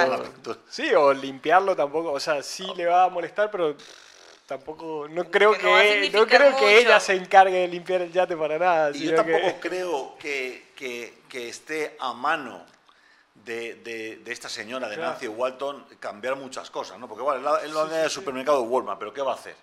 sí, 0.70 0.94
o 0.94 1.12
limpiarlo 1.12 1.76
tampoco. 1.76 2.12
O 2.12 2.20
sea, 2.20 2.42
sí 2.42 2.66
le 2.74 2.86
va 2.86 3.04
a 3.04 3.08
molestar, 3.10 3.50
pero 3.50 3.76
tampoco. 4.46 5.06
No 5.10 5.30
creo 5.30 5.52
que 5.52 5.58
que, 5.58 6.10
no 6.10 6.20
no 6.20 6.26
creo 6.26 6.56
que 6.56 6.78
ella 6.78 6.98
se 7.00 7.14
encargue 7.14 7.58
de 7.58 7.68
limpiar 7.68 8.00
el 8.00 8.10
yate 8.10 8.34
para 8.34 8.58
nada. 8.58 8.90
Y 8.90 9.00
yo 9.00 9.10
sino 9.10 9.24
que- 9.26 9.32
tampoco 9.32 9.60
creo 9.60 10.16
que, 10.18 10.72
que- 10.74 11.18
que 11.28 11.48
esté 11.50 11.96
a 12.00 12.14
mano 12.14 12.64
de, 13.44 13.74
de- 13.76 14.16
de 14.16 14.32
esta 14.32 14.48
señora, 14.48 14.88
de 14.88 14.96
Claro. 14.96 15.10
Nancy 15.12 15.28
Walton, 15.28 15.84
cambiar 16.00 16.36
muchas 16.36 16.70
cosas, 16.70 16.98
¿no? 16.98 17.08
Porque, 17.08 17.22
bueno, 17.22 17.40
la 17.40 17.60
dueña 17.60 17.96
del 18.02 18.10
supermercado 18.10 18.62
Walmart, 18.62 18.98
pero 18.98 19.12
¿qué 19.12 19.22
va 19.22 19.32
a 19.32 19.34
hacer? 19.36 19.56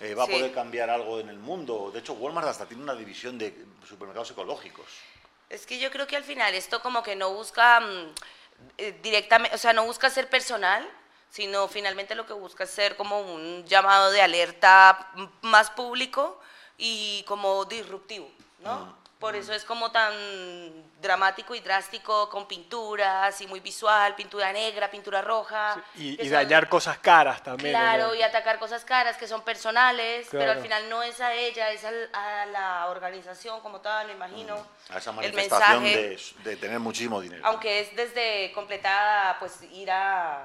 Eh, 0.00 0.14
¿Va 0.14 0.26
Sí. 0.26 0.30
a 0.32 0.34
poder 0.34 0.52
cambiar 0.52 0.90
algo 0.90 1.20
en 1.20 1.28
el 1.30 1.38
mundo? 1.38 1.90
De 1.92 2.00
hecho, 2.00 2.12
Walmart 2.14 2.48
hasta 2.48 2.66
tiene 2.66 2.82
una 2.82 2.94
división 2.94 3.38
de 3.38 3.64
supermercados 3.88 4.30
ecológicos. 4.30 4.86
Es 5.48 5.64
que 5.64 5.78
yo 5.78 5.90
creo 5.90 6.06
que 6.06 6.16
al 6.16 6.24
final 6.24 6.54
esto 6.54 6.82
como 6.82 7.02
que 7.02 7.16
no 7.16 7.32
busca 7.32 7.80
mm, 7.80 8.14
eh, 8.78 8.98
directamente, 9.02 9.54
o 9.54 9.58
sea, 9.58 9.72
no 9.72 9.84
busca 9.84 10.10
ser 10.10 10.28
personal, 10.28 10.86
sino 11.30 11.68
finalmente 11.68 12.14
lo 12.14 12.26
que 12.26 12.32
busca 12.32 12.64
es 12.64 12.70
ser 12.70 12.96
como 12.96 13.20
un 13.20 13.64
llamado 13.66 14.10
de 14.10 14.20
alerta 14.22 15.10
mm, 15.14 15.26
más 15.46 15.70
público 15.70 16.40
y 16.76 17.24
como 17.26 17.64
disruptivo, 17.64 18.30
¿no? 18.58 18.96
Por 19.18 19.34
eso 19.34 19.54
es 19.54 19.64
como 19.64 19.90
tan 19.90 20.12
dramático 21.00 21.54
y 21.54 21.60
drástico, 21.60 22.28
con 22.28 22.46
pinturas 22.46 23.40
y 23.40 23.46
muy 23.46 23.60
visual, 23.60 24.14
pintura 24.14 24.52
negra, 24.52 24.90
pintura 24.90 25.22
roja. 25.22 25.82
y, 25.94 26.28
dañar 26.28 26.68
cosas 26.68 26.98
caras 26.98 27.42
también. 27.42 27.72
Claro, 27.72 28.14
y 28.14 28.22
atacar 28.22 28.58
cosas 28.58 28.84
caras 28.84 29.16
que 29.16 29.26
son 29.26 29.42
personales, 29.42 30.28
pero 30.30 30.52
al 30.52 30.60
final 30.60 30.90
no 30.90 31.02
es 31.02 31.20
a 31.20 31.32
ella, 31.32 31.70
es 31.70 31.82
a, 31.84 32.46
la 32.46 32.88
organización 32.88 33.60
como 33.60 33.80
tal, 33.80 34.06
me 34.08 34.12
imagino. 34.12 34.56
Mm, 34.56 34.92
a 34.92 34.98
esa 34.98 35.12
manifestación 35.12 35.84
de, 35.84 36.20
de, 36.44 36.56
tener 36.56 36.78
muchísimo 36.78 37.20
dinero. 37.20 37.42
Aunque 37.46 37.80
es 37.80 37.96
desde 37.96 38.52
completada, 38.52 39.38
pues 39.38 39.62
ir 39.72 39.90
a 39.90 40.44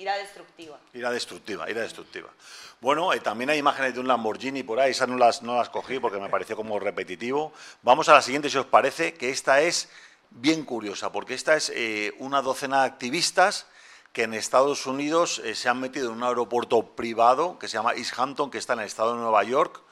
Ira 0.00 0.16
destructiva. 0.16 0.78
Ira 0.94 1.10
destructiva, 1.10 1.70
ira 1.70 1.82
destructiva. 1.82 2.30
Bueno, 2.80 3.12
eh, 3.12 3.20
también 3.20 3.50
hay 3.50 3.58
imágenes 3.58 3.92
de 3.92 4.00
un 4.00 4.08
Lamborghini 4.08 4.62
por 4.62 4.80
ahí, 4.80 4.92
esas 4.92 5.06
no 5.06 5.18
las, 5.18 5.42
no 5.42 5.56
las 5.56 5.68
cogí 5.68 5.98
porque 5.98 6.18
me 6.18 6.30
pareció 6.30 6.56
como 6.56 6.80
repetitivo. 6.80 7.52
Vamos 7.82 8.08
a 8.08 8.14
la 8.14 8.22
siguiente, 8.22 8.48
si 8.48 8.56
os 8.56 8.64
parece, 8.64 9.12
que 9.12 9.28
esta 9.28 9.60
es 9.60 9.90
bien 10.30 10.64
curiosa, 10.64 11.12
porque 11.12 11.34
esta 11.34 11.54
es 11.54 11.70
eh, 11.74 12.14
una 12.18 12.40
docena 12.40 12.80
de 12.80 12.86
activistas 12.86 13.66
que 14.14 14.22
en 14.22 14.32
Estados 14.32 14.86
Unidos 14.86 15.42
eh, 15.44 15.54
se 15.54 15.68
han 15.68 15.78
metido 15.78 16.06
en 16.06 16.16
un 16.16 16.24
aeropuerto 16.24 16.96
privado 16.96 17.58
que 17.58 17.68
se 17.68 17.74
llama 17.74 17.92
East 17.92 18.18
Hampton, 18.18 18.50
que 18.50 18.56
está 18.56 18.72
en 18.72 18.80
el 18.80 18.86
estado 18.86 19.12
de 19.12 19.20
Nueva 19.20 19.44
York, 19.44 19.82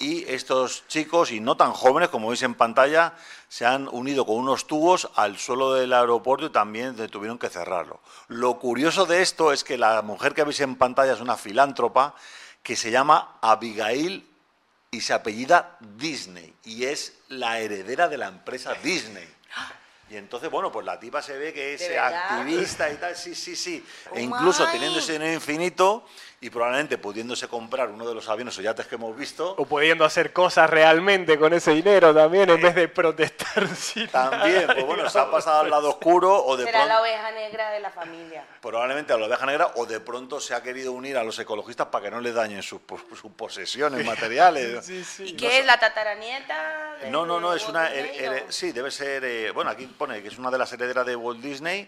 y 0.00 0.24
estos 0.28 0.84
chicos, 0.88 1.30
y 1.30 1.40
no 1.40 1.56
tan 1.56 1.72
jóvenes 1.72 2.08
como 2.08 2.30
veis 2.30 2.42
en 2.42 2.54
pantalla, 2.54 3.12
se 3.48 3.66
han 3.66 3.86
unido 3.92 4.24
con 4.24 4.36
unos 4.36 4.66
tubos 4.66 5.10
al 5.14 5.38
suelo 5.38 5.74
del 5.74 5.92
aeropuerto 5.92 6.46
y 6.46 6.50
también 6.50 6.96
tuvieron 7.08 7.38
que 7.38 7.50
cerrarlo. 7.50 8.00
Lo 8.26 8.58
curioso 8.58 9.04
de 9.04 9.20
esto 9.20 9.52
es 9.52 9.62
que 9.62 9.76
la 9.76 10.00
mujer 10.00 10.34
que 10.34 10.42
veis 10.42 10.58
en 10.60 10.76
pantalla 10.76 11.12
es 11.12 11.20
una 11.20 11.36
filántropa 11.36 12.14
que 12.62 12.76
se 12.76 12.90
llama 12.90 13.36
Abigail 13.42 14.26
y 14.90 15.02
se 15.02 15.12
apellida 15.12 15.76
Disney 15.80 16.54
y 16.64 16.84
es 16.84 17.12
la 17.28 17.60
heredera 17.60 18.08
de 18.08 18.16
la 18.16 18.28
empresa 18.28 18.74
Disney. 18.82 19.28
Y 20.10 20.16
entonces, 20.16 20.50
bueno, 20.50 20.72
pues 20.72 20.84
la 20.84 20.98
tipa 20.98 21.22
se 21.22 21.38
ve 21.38 21.52
que 21.52 21.74
es 21.74 21.88
activista 21.96 22.90
y 22.90 22.96
tal, 22.96 23.14
sí, 23.14 23.32
sí, 23.32 23.54
sí. 23.54 23.84
Oh 24.10 24.16
e 24.16 24.22
incluso 24.22 24.66
teniendo 24.66 24.98
ese 24.98 25.12
dinero 25.12 25.32
infinito 25.32 26.04
y 26.42 26.48
probablemente 26.48 26.96
pudiéndose 26.96 27.48
comprar 27.48 27.90
uno 27.90 28.08
de 28.08 28.14
los 28.14 28.26
aviones 28.28 28.58
o 28.58 28.62
yates 28.62 28.86
que 28.86 28.94
hemos 28.94 29.14
visto. 29.14 29.54
O 29.58 29.66
pudiendo 29.66 30.06
hacer 30.06 30.32
cosas 30.32 30.70
realmente 30.70 31.38
con 31.38 31.52
ese 31.52 31.72
dinero 31.72 32.14
también, 32.14 32.48
en 32.48 32.60
vez 32.62 32.74
de 32.74 32.88
protestar. 32.88 33.68
también, 34.10 34.66
pues 34.66 34.86
bueno, 34.86 35.08
se 35.10 35.18
ha 35.18 35.30
pasado 35.30 35.60
al 35.60 35.70
lado 35.70 35.90
oscuro 35.90 36.42
o 36.44 36.56
de 36.56 36.64
Será 36.64 36.86
la 36.86 37.02
oveja 37.02 37.30
negra 37.32 37.70
de 37.70 37.80
la 37.80 37.90
familia. 37.90 38.46
Probablemente 38.62 39.12
a 39.12 39.18
la 39.18 39.26
oveja 39.26 39.44
negra 39.44 39.72
o 39.76 39.84
de 39.84 40.00
pronto 40.00 40.40
se 40.40 40.54
ha 40.54 40.62
querido 40.62 40.92
unir 40.92 41.18
a 41.18 41.24
los 41.24 41.38
ecologistas 41.38 41.88
para 41.88 42.06
que 42.06 42.10
no 42.10 42.22
le 42.22 42.32
dañen 42.32 42.62
sus, 42.62 42.80
posesiones 43.36 44.04
materiales. 44.06 44.88
¿Y 45.20 45.34
qué 45.34 45.58
es 45.58 45.66
la 45.66 45.78
tataranieta? 45.78 46.96
No, 47.10 47.26
no, 47.26 47.38
no, 47.38 47.52
es 47.52 47.68
una... 47.68 47.90
sí, 48.48 48.72
debe 48.72 48.90
ser... 48.90 49.24
Eh, 49.24 49.50
bueno, 49.50 49.70
aquí 49.70 49.84
que 50.00 50.28
es 50.28 50.38
una 50.38 50.50
de 50.50 50.56
las 50.56 50.72
herederas 50.72 51.04
de 51.04 51.14
Walt 51.14 51.42
Disney 51.42 51.86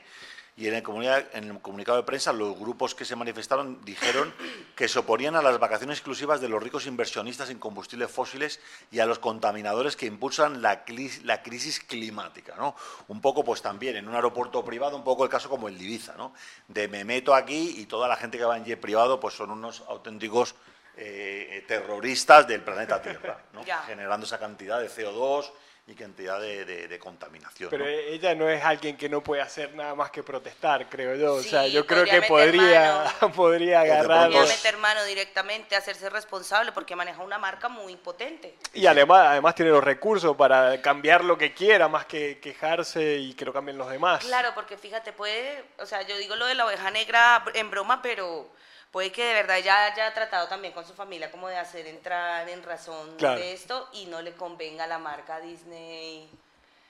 y 0.54 0.68
en 0.68 0.74
el, 0.74 0.84
en 1.32 1.44
el, 1.44 1.60
comunicado 1.62 1.96
de 1.96 2.04
prensa 2.04 2.30
los 2.30 2.58
grupos 2.58 2.94
que 2.94 3.06
se 3.06 3.16
manifestaron 3.16 3.82
dijeron 3.86 4.34
que 4.76 4.86
se 4.86 4.98
oponían 4.98 5.34
a 5.34 5.40
las 5.40 5.58
vacaciones 5.58 5.96
exclusivas 5.96 6.42
de 6.42 6.50
los 6.50 6.62
ricos 6.62 6.86
inversionistas 6.86 7.48
en 7.48 7.58
combustibles 7.58 8.10
fósiles 8.10 8.60
y 8.90 8.98
a 8.98 9.06
los 9.06 9.18
contaminadores 9.18 9.96
que 9.96 10.04
impulsan 10.04 10.60
la, 10.60 10.84
la 11.24 11.42
crisis 11.42 11.80
climática. 11.80 12.54
¿no? 12.56 12.76
Un 13.08 13.22
poco, 13.22 13.42
pues 13.42 13.62
también 13.62 13.96
en 13.96 14.06
un 14.06 14.14
aeropuerto 14.14 14.62
privado, 14.62 14.94
un 14.94 15.04
poco 15.04 15.24
el 15.24 15.30
caso 15.30 15.48
como 15.48 15.68
el 15.68 15.78
de 15.78 15.84
Ibiza, 15.84 16.16
¿no? 16.18 16.34
de 16.68 16.86
me 16.86 17.02
meto 17.04 17.34
aquí 17.34 17.76
y 17.78 17.86
toda 17.86 18.06
la 18.06 18.16
gente 18.16 18.36
que 18.36 18.44
va 18.44 18.58
en 18.58 18.66
jet 18.66 18.78
privado 18.78 19.18
pues 19.18 19.32
son 19.32 19.52
unos 19.52 19.82
auténticos 19.88 20.54
eh, 20.98 21.64
terroristas 21.66 22.46
del 22.46 22.60
planeta 22.60 23.00
Tierra, 23.00 23.38
¿no? 23.54 23.62
generando 23.86 24.26
esa 24.26 24.38
cantidad 24.38 24.78
de 24.82 24.90
CO2 24.90 25.50
y 25.84 25.94
cantidad 25.94 26.40
de, 26.40 26.64
de, 26.64 26.98
contaminación. 27.00 27.68
Pero 27.68 27.86
ella 27.86 28.36
no 28.36 28.48
es 28.48 28.62
alguien 28.62 28.96
que 28.96 29.08
no 29.08 29.20
puede 29.20 29.42
hacer 29.42 29.74
nada 29.74 29.96
más 29.96 30.12
que 30.12 30.22
protestar, 30.22 30.88
creo 30.88 31.16
yo. 31.16 31.34
o 31.34 31.42
sea, 31.42 31.66
yo 31.66 31.84
creo 31.86 32.04
que 32.04 32.22
podría, 32.28 33.12
podría 33.34 33.80
agarrar. 33.80 34.30
Podría 34.30 34.46
meter 34.46 34.76
mano 34.76 35.04
directamente, 35.04 35.74
hacerse 35.74 36.08
responsable, 36.08 36.70
porque 36.70 36.94
maneja 36.94 37.20
una 37.22 37.36
marca 37.36 37.68
muy 37.68 37.96
potente. 37.96 38.56
Y 38.72 38.86
además, 38.86 39.26
además 39.30 39.56
tiene 39.56 39.72
los 39.72 39.82
recursos 39.82 40.36
para 40.36 40.80
cambiar 40.80 41.24
lo 41.24 41.36
que 41.36 41.52
quiera, 41.52 41.88
más 41.88 42.06
que 42.06 42.38
quejarse 42.38 43.16
y 43.16 43.34
que 43.34 43.44
lo 43.44 43.52
cambien 43.52 43.76
los 43.76 43.90
demás. 43.90 44.24
Claro, 44.24 44.50
porque 44.54 44.76
fíjate, 44.76 45.12
puede, 45.12 45.64
o 45.78 45.86
sea, 45.86 46.02
yo 46.02 46.16
digo 46.16 46.36
lo 46.36 46.46
de 46.46 46.54
la 46.54 46.64
oveja 46.64 46.92
negra 46.92 47.44
en 47.54 47.70
broma, 47.72 48.00
pero 48.02 48.48
puede 48.92 49.10
que 49.10 49.24
de 49.24 49.34
verdad 49.34 49.58
ya 49.58 49.86
haya 49.86 50.14
tratado 50.14 50.46
también 50.46 50.72
con 50.72 50.86
su 50.86 50.92
familia 50.92 51.30
como 51.32 51.48
de 51.48 51.56
hacer 51.56 51.86
entrar 51.86 52.48
en 52.48 52.62
razón 52.62 53.16
de 53.16 53.52
esto 53.52 53.88
y 53.94 54.06
no 54.06 54.22
le 54.22 54.32
convenga 54.34 54.84
a 54.84 54.86
la 54.86 54.98
marca 54.98 55.40
Disney 55.40 56.30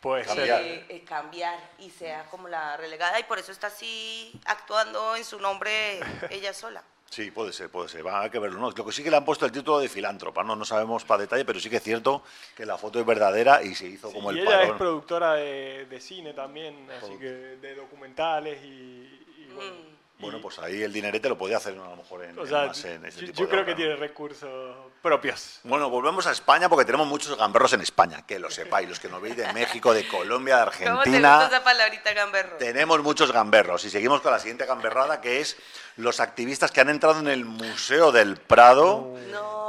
puede 0.02 0.24
eh, 0.24 0.84
eh, 0.88 1.04
cambiar 1.04 1.58
y 1.78 1.88
sea 1.88 2.24
como 2.28 2.48
la 2.48 2.76
relegada 2.76 3.18
y 3.20 3.22
por 3.22 3.38
eso 3.38 3.52
está 3.52 3.68
así 3.68 4.32
actuando 4.44 5.16
en 5.16 5.24
su 5.24 5.38
nombre 5.38 6.00
ella 6.30 6.52
sola. 6.52 6.82
Sí, 7.08 7.30
puede 7.30 7.52
ser, 7.52 7.68
puede 7.68 7.90
ser. 7.90 8.06
Va 8.06 8.24
a 8.24 8.30
que 8.30 8.38
verlo. 8.38 8.58
¿no? 8.58 8.70
Lo 8.70 8.86
que 8.86 8.90
sí 8.90 9.04
que 9.04 9.10
le 9.10 9.18
han 9.18 9.24
puesto 9.24 9.44
el 9.44 9.52
título 9.52 9.78
de 9.78 9.88
filántropa, 9.88 10.42
¿no? 10.42 10.56
No 10.56 10.64
sabemos 10.64 11.04
para 11.04 11.20
detalle, 11.20 11.44
pero 11.44 11.60
sí 11.60 11.68
que 11.68 11.76
es 11.76 11.82
cierto 11.82 12.22
que 12.56 12.64
la 12.64 12.78
foto 12.78 12.98
es 12.98 13.04
verdadera 13.04 13.62
y 13.62 13.74
se 13.74 13.86
hizo 13.86 14.10
como 14.10 14.30
el 14.30 14.38
y 14.38 14.40
ella 14.40 14.62
es 14.62 14.72
productora 14.72 15.34
de, 15.34 15.98
cine 16.00 16.32
también, 16.32 16.88
así 16.90 17.18
que 17.18 17.26
de 17.26 17.74
documentales 17.74 18.64
y, 18.64 19.20
mm. 19.50 19.91
Bueno, 20.22 20.40
pues 20.40 20.60
ahí 20.60 20.80
el 20.82 20.92
dinerete 20.92 21.28
lo 21.28 21.36
podía 21.36 21.56
hacer 21.56 21.74
a 21.74 21.90
lo 21.90 21.96
mejor 21.96 22.24
en, 22.24 22.36
más 22.36 22.84
en 22.84 23.04
ese 23.04 23.26
yo, 23.26 23.32
yo 23.32 23.48
creo 23.48 23.64
que 23.64 23.74
tiene 23.74 23.96
recursos 23.96 24.76
propios. 25.02 25.58
Bueno, 25.64 25.90
volvemos 25.90 26.28
a 26.28 26.30
España 26.30 26.68
porque 26.68 26.84
tenemos 26.84 27.08
muchos 27.08 27.36
gamberros 27.36 27.72
en 27.72 27.80
España, 27.80 28.24
que 28.24 28.38
lo 28.38 28.48
sepáis, 28.48 28.88
los 28.88 29.00
que 29.00 29.08
nos 29.08 29.20
veis 29.20 29.36
de 29.36 29.52
México, 29.52 29.92
de 29.92 30.06
Colombia, 30.06 30.56
de 30.56 30.62
Argentina. 30.62 30.94
¿Cómo 31.38 31.48
te 31.48 31.56
esa 31.56 31.64
palabrita 31.64 32.12
gamberro? 32.12 32.56
Tenemos 32.58 33.02
muchos 33.02 33.32
gamberros 33.32 33.84
y 33.84 33.90
seguimos 33.90 34.20
con 34.20 34.30
la 34.30 34.38
siguiente 34.38 34.64
gamberrada 34.64 35.20
que 35.20 35.40
es 35.40 35.56
los 35.96 36.20
activistas 36.20 36.70
que 36.70 36.80
han 36.80 36.88
entrado 36.88 37.18
en 37.18 37.26
el 37.26 37.44
Museo 37.44 38.12
del 38.12 38.36
Prado 38.36 39.16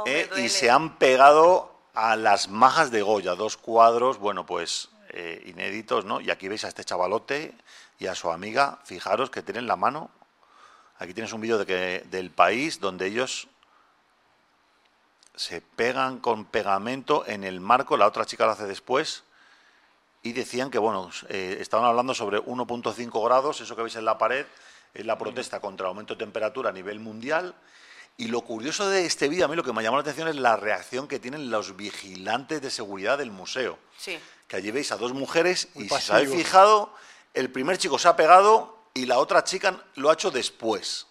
eh, 0.06 0.30
y 0.36 0.48
se 0.50 0.70
han 0.70 0.98
pegado 0.98 1.74
a 1.94 2.14
las 2.14 2.48
majas 2.48 2.92
de 2.92 3.02
Goya, 3.02 3.34
dos 3.34 3.56
cuadros, 3.56 4.18
bueno, 4.18 4.46
pues 4.46 4.90
eh, 5.10 5.42
inéditos, 5.46 6.04
¿no? 6.04 6.20
Y 6.20 6.30
aquí 6.30 6.46
veis 6.46 6.64
a 6.64 6.68
este 6.68 6.84
chavalote 6.84 7.54
y 7.98 8.06
a 8.06 8.14
su 8.14 8.30
amiga, 8.30 8.78
fijaros 8.84 9.30
que 9.30 9.42
tienen 9.42 9.66
la 9.66 9.74
mano 9.74 10.12
Aquí 11.04 11.12
tienes 11.12 11.34
un 11.34 11.42
vídeo 11.42 11.58
de 11.58 11.66
que, 11.66 12.02
del 12.10 12.30
país 12.30 12.80
donde 12.80 13.06
ellos 13.06 13.46
se 15.36 15.60
pegan 15.60 16.18
con 16.18 16.46
pegamento 16.46 17.26
en 17.26 17.44
el 17.44 17.60
marco, 17.60 17.98
la 17.98 18.06
otra 18.06 18.24
chica 18.24 18.46
lo 18.46 18.52
hace 18.52 18.64
después, 18.64 19.22
y 20.22 20.32
decían 20.32 20.70
que, 20.70 20.78
bueno, 20.78 21.10
eh, 21.28 21.58
estaban 21.60 21.84
hablando 21.84 22.14
sobre 22.14 22.40
1.5 22.40 23.22
grados, 23.22 23.60
eso 23.60 23.76
que 23.76 23.82
veis 23.82 23.96
en 23.96 24.06
la 24.06 24.16
pared, 24.16 24.46
es 24.94 25.04
la 25.04 25.18
protesta 25.18 25.60
contra 25.60 25.84
el 25.84 25.88
aumento 25.88 26.14
de 26.14 26.20
temperatura 26.20 26.70
a 26.70 26.72
nivel 26.72 27.00
mundial. 27.00 27.54
Y 28.16 28.28
lo 28.28 28.40
curioso 28.40 28.88
de 28.88 29.04
este 29.04 29.28
vídeo, 29.28 29.44
a 29.44 29.48
mí 29.48 29.56
lo 29.56 29.62
que 29.62 29.74
me 29.74 29.82
llamó 29.82 29.98
la 29.98 30.02
atención 30.02 30.28
es 30.28 30.36
la 30.36 30.56
reacción 30.56 31.06
que 31.06 31.18
tienen 31.18 31.50
los 31.50 31.76
vigilantes 31.76 32.62
de 32.62 32.70
seguridad 32.70 33.18
del 33.18 33.30
museo. 33.30 33.78
Sí. 33.98 34.18
Que 34.48 34.56
allí 34.56 34.70
veis 34.70 34.90
a 34.90 34.96
dos 34.96 35.12
mujeres 35.12 35.68
y 35.74 35.86
si 35.86 35.94
os 35.94 36.10
habéis 36.10 36.30
fijado, 36.30 36.94
el 37.34 37.50
primer 37.50 37.76
chico 37.76 37.98
se 37.98 38.08
ha 38.08 38.16
pegado 38.16 38.73
y 38.94 39.06
la 39.06 39.18
otra 39.18 39.42
chica 39.42 39.82
lo 39.96 40.08
ha 40.08 40.14
hecho 40.14 40.30
después. 40.30 41.08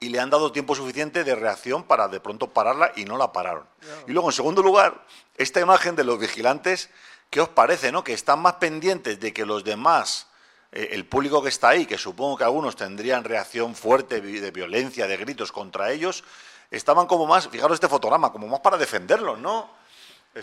Y 0.00 0.08
le 0.08 0.20
han 0.20 0.30
dado 0.30 0.50
tiempo 0.52 0.74
suficiente 0.74 1.24
de 1.24 1.34
reacción 1.34 1.82
para 1.82 2.08
de 2.08 2.20
pronto 2.20 2.50
pararla 2.50 2.92
y 2.96 3.04
no 3.04 3.18
la 3.18 3.32
pararon. 3.32 3.66
Y 4.06 4.12
luego, 4.12 4.28
en 4.28 4.32
segundo 4.32 4.62
lugar, 4.62 5.04
esta 5.36 5.60
imagen 5.60 5.96
de 5.96 6.04
los 6.04 6.18
vigilantes, 6.18 6.88
¿qué 7.30 7.40
os 7.40 7.48
parece? 7.48 7.92
No? 7.92 8.04
Que 8.04 8.14
están 8.14 8.40
más 8.40 8.54
pendientes 8.54 9.20
de 9.20 9.32
que 9.32 9.44
los 9.44 9.64
demás, 9.64 10.28
eh, 10.72 10.90
el 10.92 11.04
público 11.04 11.42
que 11.42 11.48
está 11.48 11.70
ahí, 11.70 11.84
que 11.84 11.98
supongo 11.98 12.38
que 12.38 12.44
algunos 12.44 12.76
tendrían 12.76 13.24
reacción 13.24 13.74
fuerte 13.74 14.20
de 14.20 14.50
violencia, 14.52 15.08
de 15.08 15.16
gritos 15.16 15.50
contra 15.50 15.90
ellos, 15.90 16.22
estaban 16.70 17.06
como 17.06 17.26
más, 17.26 17.48
fijaros 17.48 17.74
este 17.74 17.88
fotograma, 17.88 18.32
como 18.32 18.46
más 18.46 18.60
para 18.60 18.78
defenderlos, 18.78 19.38
¿no? 19.38 19.77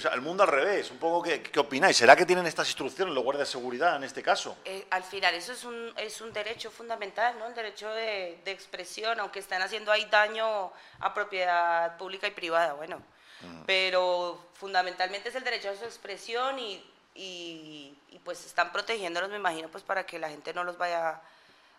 El 0.03 0.21
mundo 0.21 0.43
al 0.43 0.49
revés, 0.49 0.91
un 0.91 0.97
poco, 0.97 1.23
¿qué, 1.23 1.41
¿qué, 1.41 1.59
opináis? 1.59 1.95
¿Será 1.95 2.15
que 2.15 2.25
tienen 2.25 2.45
estas 2.45 2.67
instrucciones 2.67 3.13
los 3.13 3.23
guardias 3.23 3.47
de 3.47 3.51
seguridad 3.53 3.95
en 3.95 4.03
este 4.03 4.21
caso? 4.21 4.57
Eh, 4.65 4.85
al 4.89 5.03
final, 5.03 5.33
eso 5.35 5.53
es 5.53 5.63
un, 5.63 5.93
es 5.97 6.19
un 6.21 6.33
derecho 6.33 6.71
fundamental, 6.71 7.37
¿no? 7.39 7.47
El 7.47 7.55
derecho 7.55 7.89
de, 7.93 8.39
expresión, 8.45 9.19
aunque 9.19 9.39
están 9.39 9.61
haciendo 9.61 9.91
ahí 9.91 10.05
daño 10.05 10.71
a 10.99 11.13
propiedad 11.13 11.97
pública 11.97 12.27
y 12.27 12.31
privada, 12.31 12.73
bueno. 12.73 13.01
Mm. 13.41 13.63
Pero 13.65 14.39
fundamentalmente 14.53 15.29
es 15.29 15.35
el 15.35 15.43
derecho 15.43 15.69
a 15.69 15.75
su 15.75 15.85
expresión 15.85 16.59
y, 16.59 16.83
y, 17.13 17.97
y, 18.09 18.19
pues 18.19 18.45
están 18.45 18.71
protegiéndolos, 18.71 19.29
me 19.29 19.37
imagino, 19.37 19.69
pues 19.69 19.83
para 19.83 20.05
que 20.05 20.19
la 20.19 20.29
gente 20.29 20.53
no 20.53 20.63
los 20.63 20.77
vaya 20.77 21.21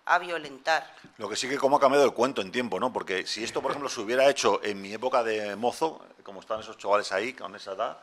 a 0.06 0.18
violentar. 0.18 0.94
Lo 1.18 1.28
que 1.28 1.36
sí 1.36 1.48
que 1.48 1.58
como 1.58 1.76
ha 1.76 1.80
cambiado 1.80 2.04
el 2.04 2.12
cuento 2.12 2.40
en 2.40 2.50
tiempo, 2.50 2.80
¿no? 2.80 2.92
Porque 2.92 3.26
si 3.26 3.44
esto, 3.44 3.60
por 3.60 3.72
ejemplo, 3.72 3.88
se 3.88 4.00
hubiera 4.00 4.28
hecho 4.30 4.62
en 4.62 4.80
mi 4.80 4.92
época 4.92 5.22
de 5.22 5.56
mozo, 5.56 6.00
como 6.22 6.40
están 6.40 6.60
esos 6.60 6.78
chavales 6.78 7.12
ahí, 7.12 7.32
con 7.32 7.54
esa 7.54 7.72
edad, 7.72 7.98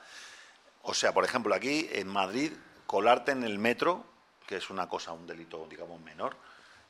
o 0.83 0.93
sea, 0.93 1.13
por 1.13 1.23
ejemplo, 1.23 1.55
aquí 1.55 1.89
en 1.91 2.07
Madrid, 2.07 2.51
colarte 2.85 3.31
en 3.31 3.43
el 3.43 3.57
metro, 3.57 4.03
que 4.45 4.57
es 4.57 4.69
una 4.69 4.87
cosa, 4.87 5.13
un 5.13 5.25
delito, 5.25 5.65
digamos, 5.69 5.99
menor, 6.01 6.35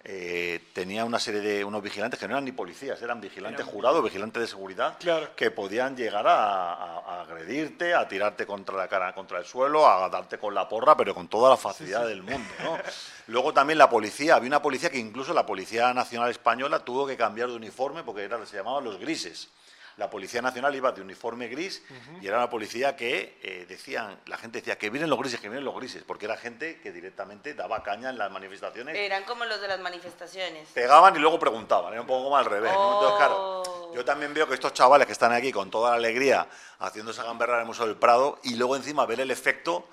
eh, 0.06 0.60
tenía 0.74 1.06
una 1.06 1.18
serie 1.18 1.40
de 1.40 1.64
unos 1.64 1.82
vigilantes 1.82 2.20
que 2.20 2.28
no 2.28 2.34
eran 2.34 2.44
ni 2.44 2.52
policías, 2.52 3.02
eran 3.02 3.22
vigilantes 3.22 3.66
jurados, 3.66 4.04
vigilantes 4.04 4.42
de 4.42 4.48
seguridad, 4.48 4.98
que 5.36 5.50
podían 5.50 5.96
llegar 5.96 6.26
a, 6.28 7.22
agredirte, 7.22 7.94
a 7.94 8.06
tirarte 8.08 8.46
contra 8.46 8.76
la 8.76 8.90
cara, 8.90 9.14
contra 9.14 9.40
el 9.40 9.46
suelo, 9.46 9.88
a 9.88 10.10
darte 10.10 10.38
con 10.38 10.54
la 10.54 10.68
porra, 10.68 10.98
pero 10.98 11.16
con 11.16 11.30
toda 11.30 11.52
la 11.52 11.58
facilidad 11.58 12.06
del 12.06 12.22
mundo. 12.22 12.50
Luego 13.28 13.54
también 13.54 13.78
la 13.78 13.90
policía, 13.90 14.36
había 14.36 14.48
una 14.48 14.62
policía 14.62 14.90
que 14.90 15.00
incluso 15.00 15.34
la 15.34 15.46
Policía 15.46 15.94
Nacional 15.94 16.30
Española 16.30 16.80
tuvo 16.80 17.08
que 17.08 17.16
cambiar 17.16 17.48
de 17.50 17.56
uniforme 17.56 18.04
porque 18.04 18.24
era, 18.24 18.46
se 18.46 18.58
llamaban 18.58 18.84
los 18.84 19.00
grises 19.00 19.50
la 19.98 20.10
Policía 20.10 20.42
Nacional 20.42 20.76
iba 20.76 20.92
de 20.92 21.02
uniforme 21.02 21.48
gris 21.48 21.84
y 22.22 22.28
era 22.28 22.38
una 22.38 22.50
policía 22.50 22.96
que 22.96 23.38
eh, 23.42 23.66
decían, 23.68 24.20
la 24.26 24.38
gente 24.38 24.60
decía 24.60 24.78
que 24.78 24.90
vienen 24.90 25.10
los 25.10 25.20
grises, 25.20 25.40
que 25.40 25.50
vienen 25.50 25.64
los 25.64 25.76
grises, 25.76 26.04
porque 26.04 26.26
era 26.26 26.36
gente 26.36 26.80
que 26.82 26.92
directamente 26.92 27.54
daba 27.54 27.84
caña 27.84 28.10
en 28.10 28.18
las 28.18 28.32
manifestaciones. 28.32 28.96
Eran 28.96 29.24
como 29.24 29.46
los 29.46 29.62
de 29.62 29.68
las 29.68 29.80
manifestaciones. 29.80 30.68
Pegaban 30.70 31.16
y 31.16 31.20
luego 31.20 31.40
preguntaban, 31.40 31.94
era 31.94 32.02
un 32.02 32.08
poco 32.08 32.26
como 32.26 32.38
al 32.38 32.46
revés. 32.46 32.72
Entonces, 32.72 33.18
claro, 33.18 33.62
oh. 33.62 33.92
yo 33.94 34.04
también 34.04 34.34
veo 34.34 34.48
que 34.48 34.56
estos 34.56 34.74
chavales 34.74 35.06
que 35.06 35.14
están 35.14 35.32
aquí 35.32 35.52
con 35.52 35.70
toda 35.70 35.92
la 35.92 35.98
alegría 35.98 36.48
haciendo 36.80 37.12
esa 37.12 37.24
gamberra 37.24 37.56
en 37.56 37.62
el 37.62 37.66
Museo 37.68 37.86
del 37.86 37.98
Prado 37.98 38.40
y 38.44 38.56
luego 38.56 38.76
encima 38.76 39.06
ver 39.06 39.20
el 39.20 39.32
efecto 39.32 39.88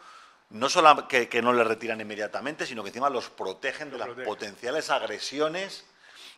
no 0.50 0.68
solo 0.68 1.06
que, 1.06 1.28
no 1.42 1.52
les 1.52 1.66
retiran 1.66 2.00
inmediatamente, 2.00 2.66
sino 2.66 2.82
que 2.82 2.88
encima 2.88 3.08
los 3.08 3.30
protegen 3.30 3.90
de 3.90 3.98
las 3.98 4.08
potenciales 4.24 4.90
agresiones 4.90 5.84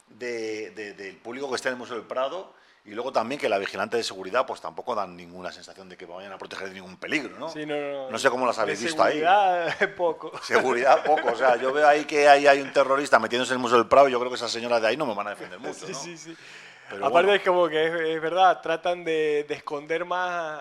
del 0.09 1.19
público 1.23 1.49
que 1.49 1.57
está 1.57 1.71
en 1.71 1.75
el 1.75 1.79
Museo 1.79 1.97
del 1.97 2.07
Prado 2.07 2.53
y 2.85 2.91
luego 2.91 3.13
también 3.13 3.41
que 3.41 3.49
la 3.49 3.59
vigilante 3.59 3.97
de 3.97 4.03
seguridad 4.03 4.45
pues 4.45 4.61
tampoco 4.61 4.95
dan 4.95 5.17
ninguna 5.17 5.53
sensación 5.53 5.89
de 5.89 5.97
que 5.97 6.05
vayan 6.05 6.33
a 6.33 6.39
proteger 6.39 6.69
de 6.69 6.75
ningún 6.75 6.97
peligro, 6.97 7.39
¿no? 7.39 7.49
Sí, 7.49 7.65
no, 7.65 7.77
no, 7.77 8.11
no, 8.11 8.19
sé 8.19 8.29
cómo 8.29 8.45
las 8.45 8.59
habéis 8.59 8.83
visto 8.83 9.01
ahí. 9.03 9.21
Seguridad 9.21 9.95
poco. 9.95 10.33
Seguridad 10.43 11.05
poco, 11.05 11.29
o 11.29 11.37
sea, 11.37 11.57
yo 11.57 11.73
veo 11.73 11.87
ahí 11.87 12.05
que 12.05 12.29
ahí 12.29 12.47
hay 12.47 12.61
un 12.61 12.73
terrorista 12.73 13.21
metiéndose 13.21 13.53
en 13.53 13.59
el 13.59 13.63
Museo 13.63 13.79
del 13.79 13.87
Prado 13.87 14.09
y 14.09 14.13
yo 14.13 14.19
creo 14.19 14.31
que 14.31 14.37
esas 14.37 14.51
señoras 14.51 14.83
de 14.83 14.89
ahí 14.89 14.97
no 14.97 15.07
me 15.07 15.15
van 15.15 15.29
a 15.29 15.31
defender 15.31 15.59
mucho, 15.61 15.87
¿no? 15.87 15.95
Sí, 15.95 16.17
sí, 16.17 16.19
sí. 16.19 16.37
Aparte 17.01 17.37
es 17.37 17.43
como 17.43 17.69
que 17.69 18.15
es, 18.15 18.21
verdad, 18.21 18.61
tratan 18.61 19.05
de, 19.05 19.47
de 19.49 19.55
esconder 19.55 20.05
más 20.05 20.61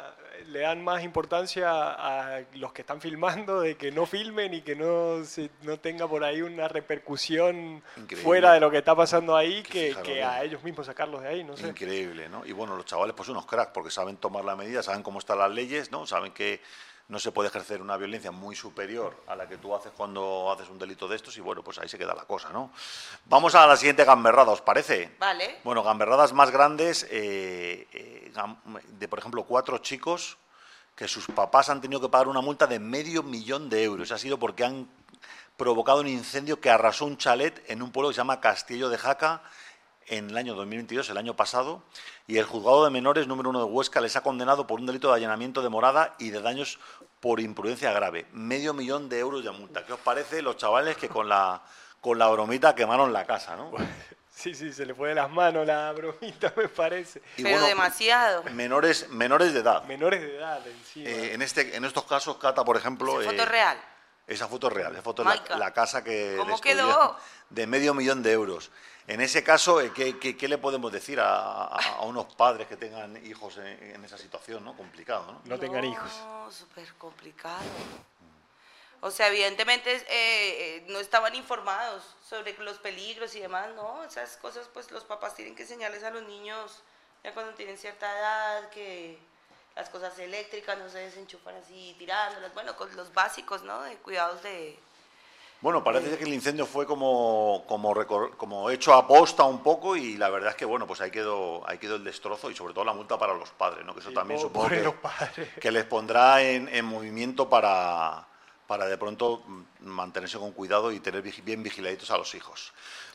le 0.52 0.60
dan 0.60 0.84
más 0.84 1.04
importancia 1.04 1.70
a 1.72 2.42
los 2.56 2.74
que 2.74 2.82
están 2.82 3.02
filmando 3.02 3.62
de 3.62 3.76
que 3.76 3.92
no 3.92 4.06
filmen 4.06 4.54
y 4.54 4.62
que 4.62 4.76
no, 4.76 5.24
se, 5.24 5.50
no 5.64 5.80
tenga 5.80 6.08
por 6.08 6.24
ahí 6.24 6.42
una 6.42 6.68
repercusión 6.68 7.82
fuera 8.22 8.54
de 8.54 8.60
lo 8.60 8.70
que 8.70 8.78
está 8.78 8.96
pasando 8.96 9.36
ahí 9.36 9.64
que, 9.64 9.96
a 10.24 10.44
ellos 10.44 10.64
mismos 10.64 10.86
sacarlos 10.86 11.22
de 11.22 11.30
ahí, 11.30 11.44
no 11.44 11.56
sé. 11.56 11.68
Increíble, 11.68 12.30
¿no? 12.30 12.46
Y 12.46 12.52
bueno, 12.52 12.76
los 12.76 12.86
chavales 12.86 13.16
pues 13.16 13.30
unos 13.30 13.46
cracks 13.46 13.72
porque 13.74 13.92
saben 13.92 14.18
tomar 14.18 14.44
la 14.44 14.56
medida, 14.56 14.84
saben 14.84 15.04
cómo 15.04 15.20
están 15.20 15.40
las 15.40 15.52
leyes, 15.52 15.92
¿no? 15.92 16.06
Saben 16.06 16.32
que 16.34 16.62
no 17.12 17.20
se 17.20 17.34
puede 17.34 17.50
ejercer 17.50 17.82
una 17.82 17.98
violencia 17.98 18.32
muy 18.32 18.56
superior 18.56 19.26
a 19.28 19.36
la 19.36 19.46
que 19.46 19.58
tú 19.58 19.76
haces 19.76 19.92
cuando 19.92 20.50
haces 20.50 20.70
un 20.70 20.80
delito 20.80 21.10
de 21.10 21.18
estos 21.18 21.36
y 21.36 21.42
bueno, 21.42 21.62
pues 21.62 21.78
ahí 21.78 21.90
se 21.90 21.98
queda 21.98 22.16
la 22.16 22.24
cosa, 22.24 22.52
¿no? 22.52 22.72
Vamos 23.26 23.54
a 23.54 23.68
la 23.68 23.76
siguiente 23.76 24.06
gamberrada, 24.06 24.54
¿os 24.54 24.62
parece? 24.62 25.14
Vale. 25.20 25.60
Bueno, 25.66 25.84
gamberradas 25.84 26.32
más 26.32 26.52
grandes, 26.52 27.06
eh, 27.12 27.86
eh, 27.92 28.32
de 28.98 29.08
por 29.10 29.20
ejemplo 29.20 29.44
cuatro 29.44 29.80
chicos 29.80 30.38
que 30.96 31.10
sus 31.10 31.28
papás 31.28 31.68
han 31.68 31.82
tenido 31.82 32.00
que 32.00 32.08
pagar 32.08 32.30
una 32.30 32.40
multa 32.40 32.66
de 32.66 32.80
medio 32.80 33.24
millón 33.24 33.70
de 33.70 33.84
euros. 33.84 34.14
Ha 34.14 34.18
sido 34.18 34.40
porque 34.40 34.64
han 34.64 34.88
provocado 35.58 36.00
un 36.00 36.08
incendio 36.08 36.62
que 36.62 36.70
arrasó 36.70 37.04
un 37.04 37.18
chalet 37.18 37.62
en 37.70 37.82
un 37.82 37.92
pueblo 37.92 38.08
que 38.08 38.16
se 38.16 38.20
llama 38.20 38.40
Castillo 38.40 38.88
de 38.88 38.98
Jaca 38.98 39.42
en 40.08 40.30
el 40.30 40.38
año 40.38 40.56
2022, 40.56 41.10
el 41.10 41.18
año 41.18 41.36
pasado, 41.36 41.84
y 42.28 42.38
el 42.38 42.46
juzgado 42.46 42.84
de 42.84 42.92
menores 42.92 43.28
número 43.28 43.50
uno 43.50 43.60
de 43.60 43.66
Huesca 43.66 44.02
les 44.02 44.16
ha 44.16 44.22
condenado 44.22 44.68
por 44.68 44.80
un 44.80 44.86
delito 44.86 45.10
de 45.10 45.16
allanamiento 45.16 45.62
de 45.62 45.70
morada 45.70 46.16
y 46.20 46.30
de 46.30 46.42
daños 46.42 46.80
por 47.20 47.40
imprudencia 47.40 47.92
grave. 47.94 48.26
Medio 48.34 48.74
millón 48.74 49.10
de 49.10 49.20
euros 49.20 49.44
de 49.44 49.52
multa. 49.52 49.86
¿Qué 49.86 49.94
os 49.94 50.00
parece 50.00 50.42
los 50.42 50.58
chavales 50.58 50.98
que 50.98 51.08
con 51.08 51.30
la, 51.30 51.62
con 52.00 52.18
la 52.18 52.28
bromita 52.30 52.76
quemaron 52.76 53.14
la 53.14 53.26
casa, 53.26 53.56
no? 53.56 53.72
Sí, 54.34 54.56
sí, 54.56 54.74
se 54.74 54.88
le 54.88 54.96
fue 54.96 55.10
de 55.10 55.16
las 55.16 55.30
manos 55.30 55.68
la 55.68 55.92
bromita, 55.92 56.52
me 56.58 56.68
parece. 56.68 57.22
Pero 57.36 57.62
demasiado. 57.64 58.44
Menores, 58.46 59.08
menores 59.10 59.54
de 59.54 59.60
edad. 59.60 59.84
Menores 59.84 60.20
de 60.20 60.36
edad, 60.36 60.66
encima. 60.66 61.08
Eh, 61.08 61.34
en, 61.34 61.44
este, 61.44 61.76
en 61.76 61.86
estos 61.86 62.06
casos, 62.06 62.38
Cata, 62.38 62.64
por 62.66 62.76
ejemplo... 62.76 63.14
Foto 63.18 63.30
es 63.30 63.40
eh, 63.40 63.46
real. 63.46 63.78
Esa 64.32 64.48
foto 64.48 64.68
es 64.68 64.74
real, 64.74 64.94
esa 64.94 65.02
foto 65.02 65.30
es 65.30 65.50
la, 65.58 65.74
casa 65.74 66.06
que... 66.06 66.36
¿Cómo 66.38 66.60
quedó? 66.62 67.18
De 67.50 67.68
medio 67.68 67.94
millón 67.94 68.24
de 68.24 68.32
euros. 68.32 68.72
En 69.06 69.20
ese 69.20 69.44
caso, 69.44 69.82
eh, 69.82 69.92
¿qué, 69.94 70.18
qué, 70.18 70.48
le 70.48 70.58
podemos 70.58 70.90
decir 70.90 71.20
a, 71.20 71.66
a, 71.66 72.02
unos 72.04 72.34
padres 72.36 72.68
que 72.68 72.78
tengan 72.78 73.18
hijos 73.26 73.58
en, 73.58 74.06
esa 74.06 74.18
situación, 74.18 74.64
¿no? 74.64 74.78
Complicado, 74.78 75.34
¿no? 75.34 75.42
No 75.44 75.60
tengan 75.60 75.84
hijos. 75.84 76.10
No, 76.24 76.50
súper 76.50 76.94
complicado. 76.94 77.60
O 79.02 79.12
sea, 79.12 79.28
evidentemente 79.28 79.94
eh, 79.96 80.06
eh, 80.08 80.86
no 80.88 81.00
estaban 81.00 81.36
informados 81.36 82.16
sobre 82.26 82.58
los 82.60 82.78
peligros 82.78 83.36
y 83.36 83.42
demás, 83.42 83.68
¿no? 83.76 84.02
Esas 84.06 84.38
cosas 84.38 84.70
pues 84.72 84.92
los 84.92 85.04
papás 85.04 85.36
tienen 85.36 85.56
que 85.56 85.64
enseñarles 85.64 86.04
a 86.04 86.10
los 86.10 86.24
niños 86.24 86.84
ya 87.22 87.34
cuando 87.34 87.54
tienen 87.54 87.78
cierta 87.78 88.10
edad 88.18 88.70
que 88.70 89.20
las 89.76 89.90
cosas 89.90 90.18
eléctricas 90.20 90.78
no 90.78 90.90
se 90.90 91.00
desenchufan 91.00 91.56
así 91.56 91.96
tirándolas, 91.98 92.54
bueno, 92.54 92.76
con 92.76 92.94
los 92.96 93.14
básicos, 93.14 93.64
¿no? 93.64 93.82
De 93.84 93.96
cuidados 93.98 94.44
de... 94.44 94.78
Bueno, 95.62 95.84
parece 95.84 96.18
que 96.18 96.24
el 96.24 96.34
incendio 96.34 96.66
fue 96.66 96.88
como, 96.88 97.64
como, 97.68 97.94
como 98.36 98.70
hecho 98.72 98.96
a 98.96 99.08
posta 99.08 99.44
un 99.44 99.62
poco 99.62 99.96
y 99.96 100.18
la 100.18 100.30
verdad 100.30 100.50
es 100.50 100.56
que, 100.56 100.66
bueno, 100.66 100.88
pues 100.88 101.02
ahí 101.02 101.12
quedó, 101.12 101.68
ahí 101.70 101.78
quedó 101.78 101.98
el 101.98 102.04
destrozo 102.04 102.50
y 102.50 102.56
sobre 102.56 102.74
todo 102.74 102.84
la 102.84 102.94
multa 102.94 103.20
para 103.20 103.36
los 103.36 103.52
padres, 103.52 103.86
¿no? 103.86 103.94
Que 103.94 104.00
eso 104.00 104.12
también 104.12 104.40
supongo 104.40 104.70
que, 104.70 104.92
que, 105.62 105.72
les 105.72 105.86
pondrá 105.86 106.42
en, 106.42 106.68
en 106.68 106.84
movimiento 106.84 107.48
para, 107.48 108.26
para 108.72 108.86
de 108.86 108.98
pronto 108.98 109.44
mm, 109.46 109.64
mantenerse 109.82 110.40
con 110.40 110.54
cuidado 110.54 110.94
y 110.94 111.02
tener 111.02 111.22
bien 111.22 111.62
vigiladitos 111.62 112.10
a 112.10 112.18
los 112.18 112.34
hijos. 112.36 112.72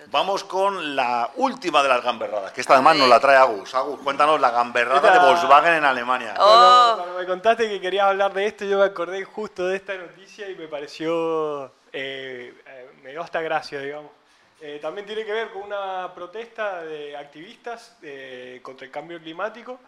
Vamos 0.09 0.45
con 0.45 0.95
la 0.95 1.31
última 1.37 1.83
de 1.83 1.88
las 1.88 2.05
gamberradas, 2.05 2.53
que 2.53 2.61
esta 2.61 2.75
además 2.75 2.99
nos 2.99 3.09
la 3.09 3.19
trae 3.19 3.38
Agus. 3.38 3.75
Agus, 3.75 3.99
cuéntanos 4.01 4.38
la 4.38 4.51
gamberrada 4.51 5.14
de 5.14 5.19
Volkswagen 5.19 5.73
en 5.73 5.85
Alemania. 5.87 6.35
Oh. 6.38 6.97
cuando 6.99 7.19
me 7.19 7.25
contaste 7.25 7.71
que 7.71 7.81
querías 7.81 8.05
hablar 8.05 8.35
de 8.35 8.47
esto, 8.47 8.66
yo 8.66 8.81
me 8.81 8.85
acordé 8.85 9.25
justo 9.25 9.66
de 9.66 9.77
esta 9.77 9.95
noticia 9.97 10.47
y 10.51 10.57
me 10.57 10.69
pareció, 10.69 11.73
eh, 11.90 12.53
eh, 12.66 12.90
me 13.03 13.12
dio 13.12 13.23
hasta 13.23 13.40
gracia, 13.40 13.81
digamos. 13.81 14.11
Eh, 14.61 14.79
también 14.83 15.07
tiene 15.07 15.25
que 15.25 15.33
ver 15.33 15.53
con 15.53 15.62
una 15.62 16.12
protesta 16.14 16.83
de 16.83 17.16
activistas 17.16 17.97
contra 18.61 18.85
el 18.85 18.92
cambio 18.92 19.19
climático 19.19 19.81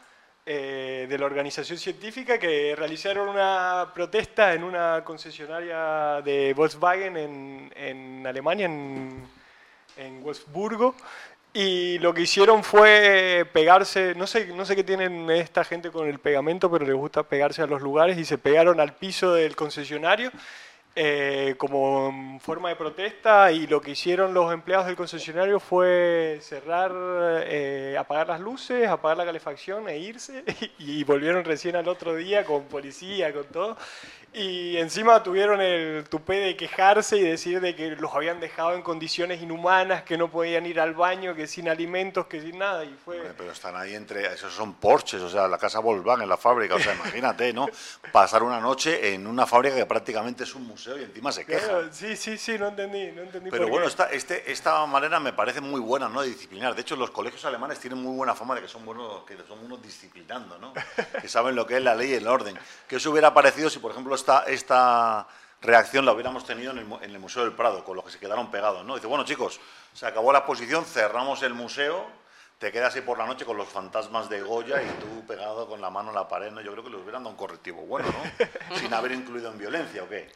eh, 0.47 1.07
de 1.09 1.19
la 1.19 1.27
organización 1.27 1.79
científica 1.79 2.39
que 2.39 2.75
realizaron 2.77 3.29
una 3.29 3.91
protesta 3.95 4.55
en 4.55 4.65
una 4.65 5.03
concesionaria 5.05 6.23
de 6.23 6.55
Volkswagen 6.55 7.17
en, 7.17 7.73
en 7.77 8.27
Alemania, 8.27 8.67
en, 8.67 9.27
en, 9.97 10.23
Wolfsburgo. 10.23 10.95
Y 11.53 11.99
lo 11.99 12.15
que 12.15 12.23
hicieron 12.23 12.63
fue 12.63 13.49
pegarse, 13.53 14.15
no 14.15 14.27
sé, 14.27 14.47
no 14.47 14.65
sé 14.65 14.77
qué 14.77 14.85
tienen 14.85 15.29
esta 15.31 15.65
gente 15.65 15.91
con 15.91 16.09
el 16.09 16.19
pegamento, 16.19 16.71
pero 16.71 16.87
les 16.87 16.95
gusta 16.95 17.23
pegarse 17.23 17.63
a 17.63 17.67
los 17.67 17.83
lugares 17.83 18.17
y 18.19 18.25
se 18.25 18.39
pegaron 18.39 18.81
al 18.81 18.95
piso 18.95 19.35
del 19.35 19.57
concesionario 19.57 20.31
eh, 21.01 21.55
como 21.59 22.41
forma 22.41 22.71
de 22.71 22.75
protesta 22.75 23.53
y 23.53 23.69
lo 23.69 23.81
que 23.81 23.93
hicieron 23.93 24.35
los 24.35 24.53
empleados 24.53 24.87
del 24.87 24.97
concesionario 24.97 25.61
fue 25.61 26.41
cerrar, 26.43 26.91
eh, 27.47 27.95
apagar 27.97 28.27
las 28.27 28.41
luces, 28.41 28.89
apagar 28.89 29.17
la 29.17 29.25
calefacción 29.25 29.89
e 29.89 29.97
irse 29.97 30.43
y, 30.81 31.05
volvieron 31.05 31.45
recién 31.45 31.77
al 31.77 31.87
otro 31.87 32.17
día 32.17 32.45
con 32.45 32.65
policía, 32.65 33.33
con 33.33 33.45
todo. 33.45 33.77
Y 34.35 34.77
encima 34.77 35.23
tuvieron 35.23 35.61
el 35.61 36.05
tupé 36.09 36.35
de 36.35 36.57
quejarse 36.57 37.17
y 37.17 37.23
decir 37.23 37.61
de 37.61 37.75
que 37.75 37.97
los 37.97 38.15
habían 38.15 38.41
dejado 38.41 38.75
en 38.75 38.83
condiciones 38.83 39.43
inhumanas, 39.43 40.03
que 40.03 40.19
no 40.19 40.31
podían 40.31 40.67
ir 40.67 40.81
al 40.81 40.93
baño, 40.93 41.35
que 41.35 41.47
sin 41.47 41.69
alimentos, 41.69 42.27
que 42.27 42.43
sin 42.43 42.59
nada. 42.59 42.85
Y 42.85 42.95
fue... 43.05 43.33
Pero 43.37 43.51
están 43.51 43.75
ahí 43.75 43.95
entre, 43.95 44.27
esos 44.27 44.53
son 44.53 44.75
Porsches, 44.75 45.23
o 45.23 45.31
sea, 45.31 45.49
la 45.49 45.57
casa 45.57 45.79
Volkswagen, 45.79 46.29
la 46.29 46.37
fábrica, 46.37 46.75
o 46.75 46.79
sea, 46.79 46.95
imagínate, 47.03 47.55
¿no? 47.55 47.69
Pasar 48.13 48.43
una 48.43 48.61
noche 48.61 49.15
en 49.15 49.27
una 49.27 49.47
fábrica 49.47 49.77
que 49.77 49.87
prácticamente 49.87 50.45
es 50.45 50.55
un 50.55 50.67
museo 50.67 50.99
y 50.99 51.05
encima 51.05 51.33
se 51.33 51.47
queja. 51.47 51.91
Sí, 51.91 52.15
sí, 52.15 52.37
sí, 52.37 52.59
no 52.59 52.69
entendí, 52.69 53.11
no 53.13 53.23
entendí. 53.23 53.51
Pero 53.51 53.69
bueno, 53.69 53.87
esta, 53.87 54.11
este, 54.11 54.53
esta 54.53 54.85
manera 54.85 55.19
me 55.21 55.33
parece 55.33 55.63
muy 55.63 55.81
buena, 55.81 56.09
¿no? 56.09 56.21
De 56.21 56.29
disciplinar. 56.29 56.75
De 56.75 56.83
hecho, 56.83 56.97
los 56.97 57.11
colegios 57.11 57.45
alemanes 57.47 57.81
tienen 57.81 58.03
muy 58.03 58.15
buena 58.15 58.35
fama 58.35 58.55
de 58.55 58.61
que 58.61 58.69
son 58.69 58.85
buenos, 58.85 59.25
que 59.25 59.37
son 59.49 59.65
unos 59.65 59.83
disciplinando, 59.83 60.59
¿no? 60.59 60.75
que 61.21 61.29
saben 61.29 61.57
lo 61.57 61.67
que 61.67 61.79
es 61.79 61.83
la 61.83 61.95
ley 61.95 62.11
y 62.11 62.15
el 62.15 62.29
orden. 62.29 62.59
Que 62.87 62.97
eso 62.97 63.11
hubiera 63.11 63.33
parecido 63.33 63.71
si, 63.71 63.79
por 63.79 63.93
ejemplo, 63.93 64.15
esta, 64.19 64.45
esta 64.45 65.27
reacción 65.61 66.05
la 66.05 66.13
hubiéramos 66.13 66.45
tenido 66.45 66.73
en 66.73 66.79
el, 66.79 67.19
Museo 67.19 67.43
del 67.43 67.53
Prado, 67.53 67.85
con 67.85 67.97
los 67.97 68.05
que 68.05 68.13
se 68.13 68.19
quedaron 68.19 68.51
pegados. 68.51 68.85
¿no? 68.85 68.95
Dice, 68.95 69.07
bueno 69.07 69.25
chicos, 69.25 69.61
se 69.93 70.07
acabó 70.07 70.33
la 70.33 70.39
exposición, 70.39 70.85
cerramos 70.85 71.43
el 71.43 71.55
museo, 71.55 72.07
te 72.59 72.73
quedas 72.73 72.95
ahí 72.97 73.03
por 73.03 73.19
la 73.19 73.27
noche 73.27 73.45
con 73.45 73.57
los 73.57 73.69
fantasmas 73.69 74.29
de 74.29 74.41
Goya 74.43 74.83
y 74.83 74.87
tú 75.01 75.25
pegado 75.27 75.69
con 75.69 75.81
la 75.81 75.91
mano 75.91 76.09
en 76.09 76.17
la 76.17 76.27
pared. 76.27 76.51
¿no? 76.51 76.61
Yo 76.61 76.73
creo 76.73 76.85
que 76.85 76.91
les 76.91 77.01
hubieran 77.01 77.23
dado 77.23 77.31
un 77.31 77.37
correctivo 77.37 77.83
bueno, 77.83 78.09
¿no? 78.09 78.77
Sin 78.77 78.93
haber 78.93 79.13
incluido 79.13 79.51
en 79.51 79.59
violencia, 79.59 80.03
¿o 80.03 80.09
qué? 80.09 80.31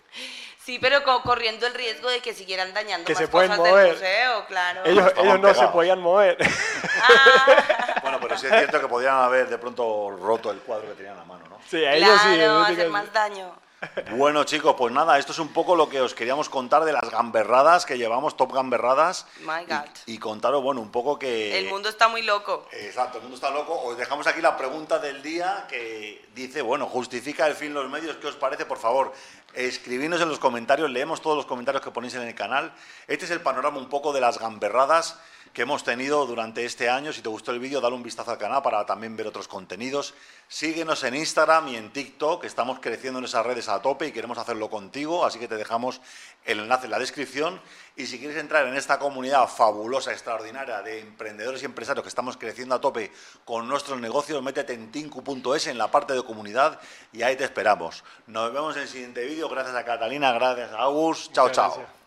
Sí, 0.59 0.79
pero 0.81 1.03
corriendo 1.03 1.67
el 1.67 1.75
riesgo 1.75 2.09
de 2.09 2.21
que 2.21 2.33
siguieran 2.33 2.73
dañando 2.73 3.13
más 3.13 3.29
cosas 3.29 3.63
del 3.63 3.93
museo, 3.93 4.47
claro. 4.47 4.83
Ellos, 4.85 5.41
no 5.41 5.55
se 5.55 5.67
podían 5.69 6.01
mover. 6.01 6.39
Ah. 7.03 7.79
Bueno, 8.03 8.19
pero 8.21 8.37
sí 8.37 8.47
es 8.47 8.53
cierto 8.53 8.81
que 8.81 8.89
podían 8.89 9.15
haber 9.15 9.49
de 9.49 9.59
pronto 9.59 10.11
roto 10.11 10.51
el 10.51 10.59
cuadro 10.59 10.89
que 10.89 10.95
tenían 10.95 11.17
a 11.17 11.25
mano, 11.25 11.47
¿no? 11.49 11.59
Sí, 11.69 11.85
a 11.85 11.95
ellos 11.95 12.21
sí. 12.21 12.41
hacer 12.41 12.91
más 12.91 13.13
daño. 13.13 13.55
Bueno, 14.17 14.45
chicos, 14.45 14.75
pues 14.79 14.93
nada, 14.93 15.19
esto 15.19 15.33
es 15.33 15.39
un 15.39 15.49
poco 15.49 15.75
lo 15.75 15.89
que 15.89 16.01
os 16.01 16.15
queríamos 16.15 16.49
contar 16.49 16.85
de 16.85 16.93
las 16.93 17.11
gamberradas 17.11 17.85
que 17.85 17.99
llevamos, 17.99 18.37
top 18.37 18.53
gamberradas. 18.53 19.27
My 19.41 19.65
God. 19.67 19.89
Y, 20.07 20.15
y 20.15 20.19
contaros, 20.19 20.63
bueno, 20.63 20.81
un 20.81 20.91
poco 20.91 21.19
que... 21.19 21.59
El 21.59 21.69
mundo 21.69 21.89
está 21.89 22.09
muy 22.09 22.23
loco. 22.23 22.67
Exacto, 22.73 23.19
el 23.19 23.23
mundo 23.23 23.37
está 23.37 23.51
loco. 23.51 23.81
Os 23.83 23.97
dejamos 23.97 24.27
aquí 24.27 24.41
la 24.41 24.57
pregunta 24.57 24.99
del 24.99 25.23
día 25.23 25.67
que 25.69 26.25
dice, 26.35 26.63
bueno, 26.63 26.87
justifica 26.87 27.47
el 27.47 27.55
fin 27.55 27.75
los 27.75 27.91
medios. 27.91 28.17
¿Qué 28.17 28.29
os 28.29 28.37
parece? 28.37 28.67
Por 28.67 28.79
favor, 28.79 29.13
escribidnos 29.55 30.21
en 30.21 30.29
los 30.29 30.39
comentarios, 30.39 30.91
leemos 30.91 31.21
todos 31.21 31.37
los 31.37 31.47
comentarios 31.47 31.83
que 31.83 31.91
ponéis 31.91 32.15
en 32.15 32.23
el 32.23 32.35
canal. 32.35 32.73
Este 33.09 33.25
es 33.25 33.31
el 33.31 33.41
panorama 33.41 33.79
un 33.79 33.89
poco 33.89 34.13
de 34.13 34.21
las 34.21 34.39
gamberradas 34.39 35.19
que 35.53 35.63
hemos 35.63 35.85
tenido 35.85 36.25
durante 36.25 36.65
este 36.65 36.89
año. 36.89 37.13
Si 37.13 37.21
te 37.21 37.29
gustó 37.29 37.51
el 37.51 37.59
vídeo, 37.59 37.81
dale 37.81 37.95
un 37.95 38.03
vistazo 38.03 38.31
al 38.31 38.39
canal 38.39 38.63
para 38.63 38.87
también 38.87 39.17
ver 39.17 39.27
otros 39.27 39.49
contenidos. 39.49 40.15
Síguenos 40.53 41.03
en 41.05 41.15
Instagram 41.15 41.69
y 41.69 41.77
en 41.77 41.91
TikTok, 41.95 42.45
estamos 42.45 42.79
creciendo 42.79 43.19
en 43.19 43.25
esas 43.25 43.47
redes 43.47 43.71
a 43.71 43.81
tope 43.81 44.09
y 44.09 44.13
queremos 44.13 44.37
hacerlo 44.37 44.69
contigo, 44.69 45.25
así 45.25 45.39
que 45.39 45.49
te 45.49 45.57
dejamos 45.57 46.03
el 46.45 46.61
enlace 46.61 46.85
en 46.85 46.91
la 46.91 46.99
descripción. 46.99 47.59
Y 47.97 48.05
si 48.05 48.19
quieres 48.19 48.37
entrar 48.37 48.67
en 48.67 48.77
esta 48.77 48.99
comunidad 48.99 49.49
fabulosa, 49.49 50.13
extraordinaria 50.13 50.83
de 50.83 51.01
emprendedores 51.01 51.63
y 51.63 51.65
empresarios 51.65 52.03
que 52.03 52.11
estamos 52.11 52.37
creciendo 52.37 52.75
a 52.75 52.83
tope 52.83 53.11
con 53.47 53.67
nuestros 53.67 53.99
negocios, 53.99 54.43
métete 54.43 54.75
en 54.75 54.93
tinku.es 54.93 55.69
en 55.69 55.79
la 55.79 55.91
parte 55.91 56.13
de 56.13 56.23
comunidad 56.23 56.79
y 57.15 57.23
ahí 57.23 57.35
te 57.35 57.45
esperamos. 57.45 58.05
Nos 58.27 58.53
vemos 58.53 58.77
en 58.77 58.83
el 58.83 58.89
siguiente 58.89 59.25
vídeo. 59.25 59.49
Gracias 59.49 59.75
a 59.75 59.87
Catalina, 59.87 60.33
gracias 60.33 60.71
a 60.73 60.83
Agus. 60.83 61.33
Chao, 61.33 61.49
chao. 61.49 62.02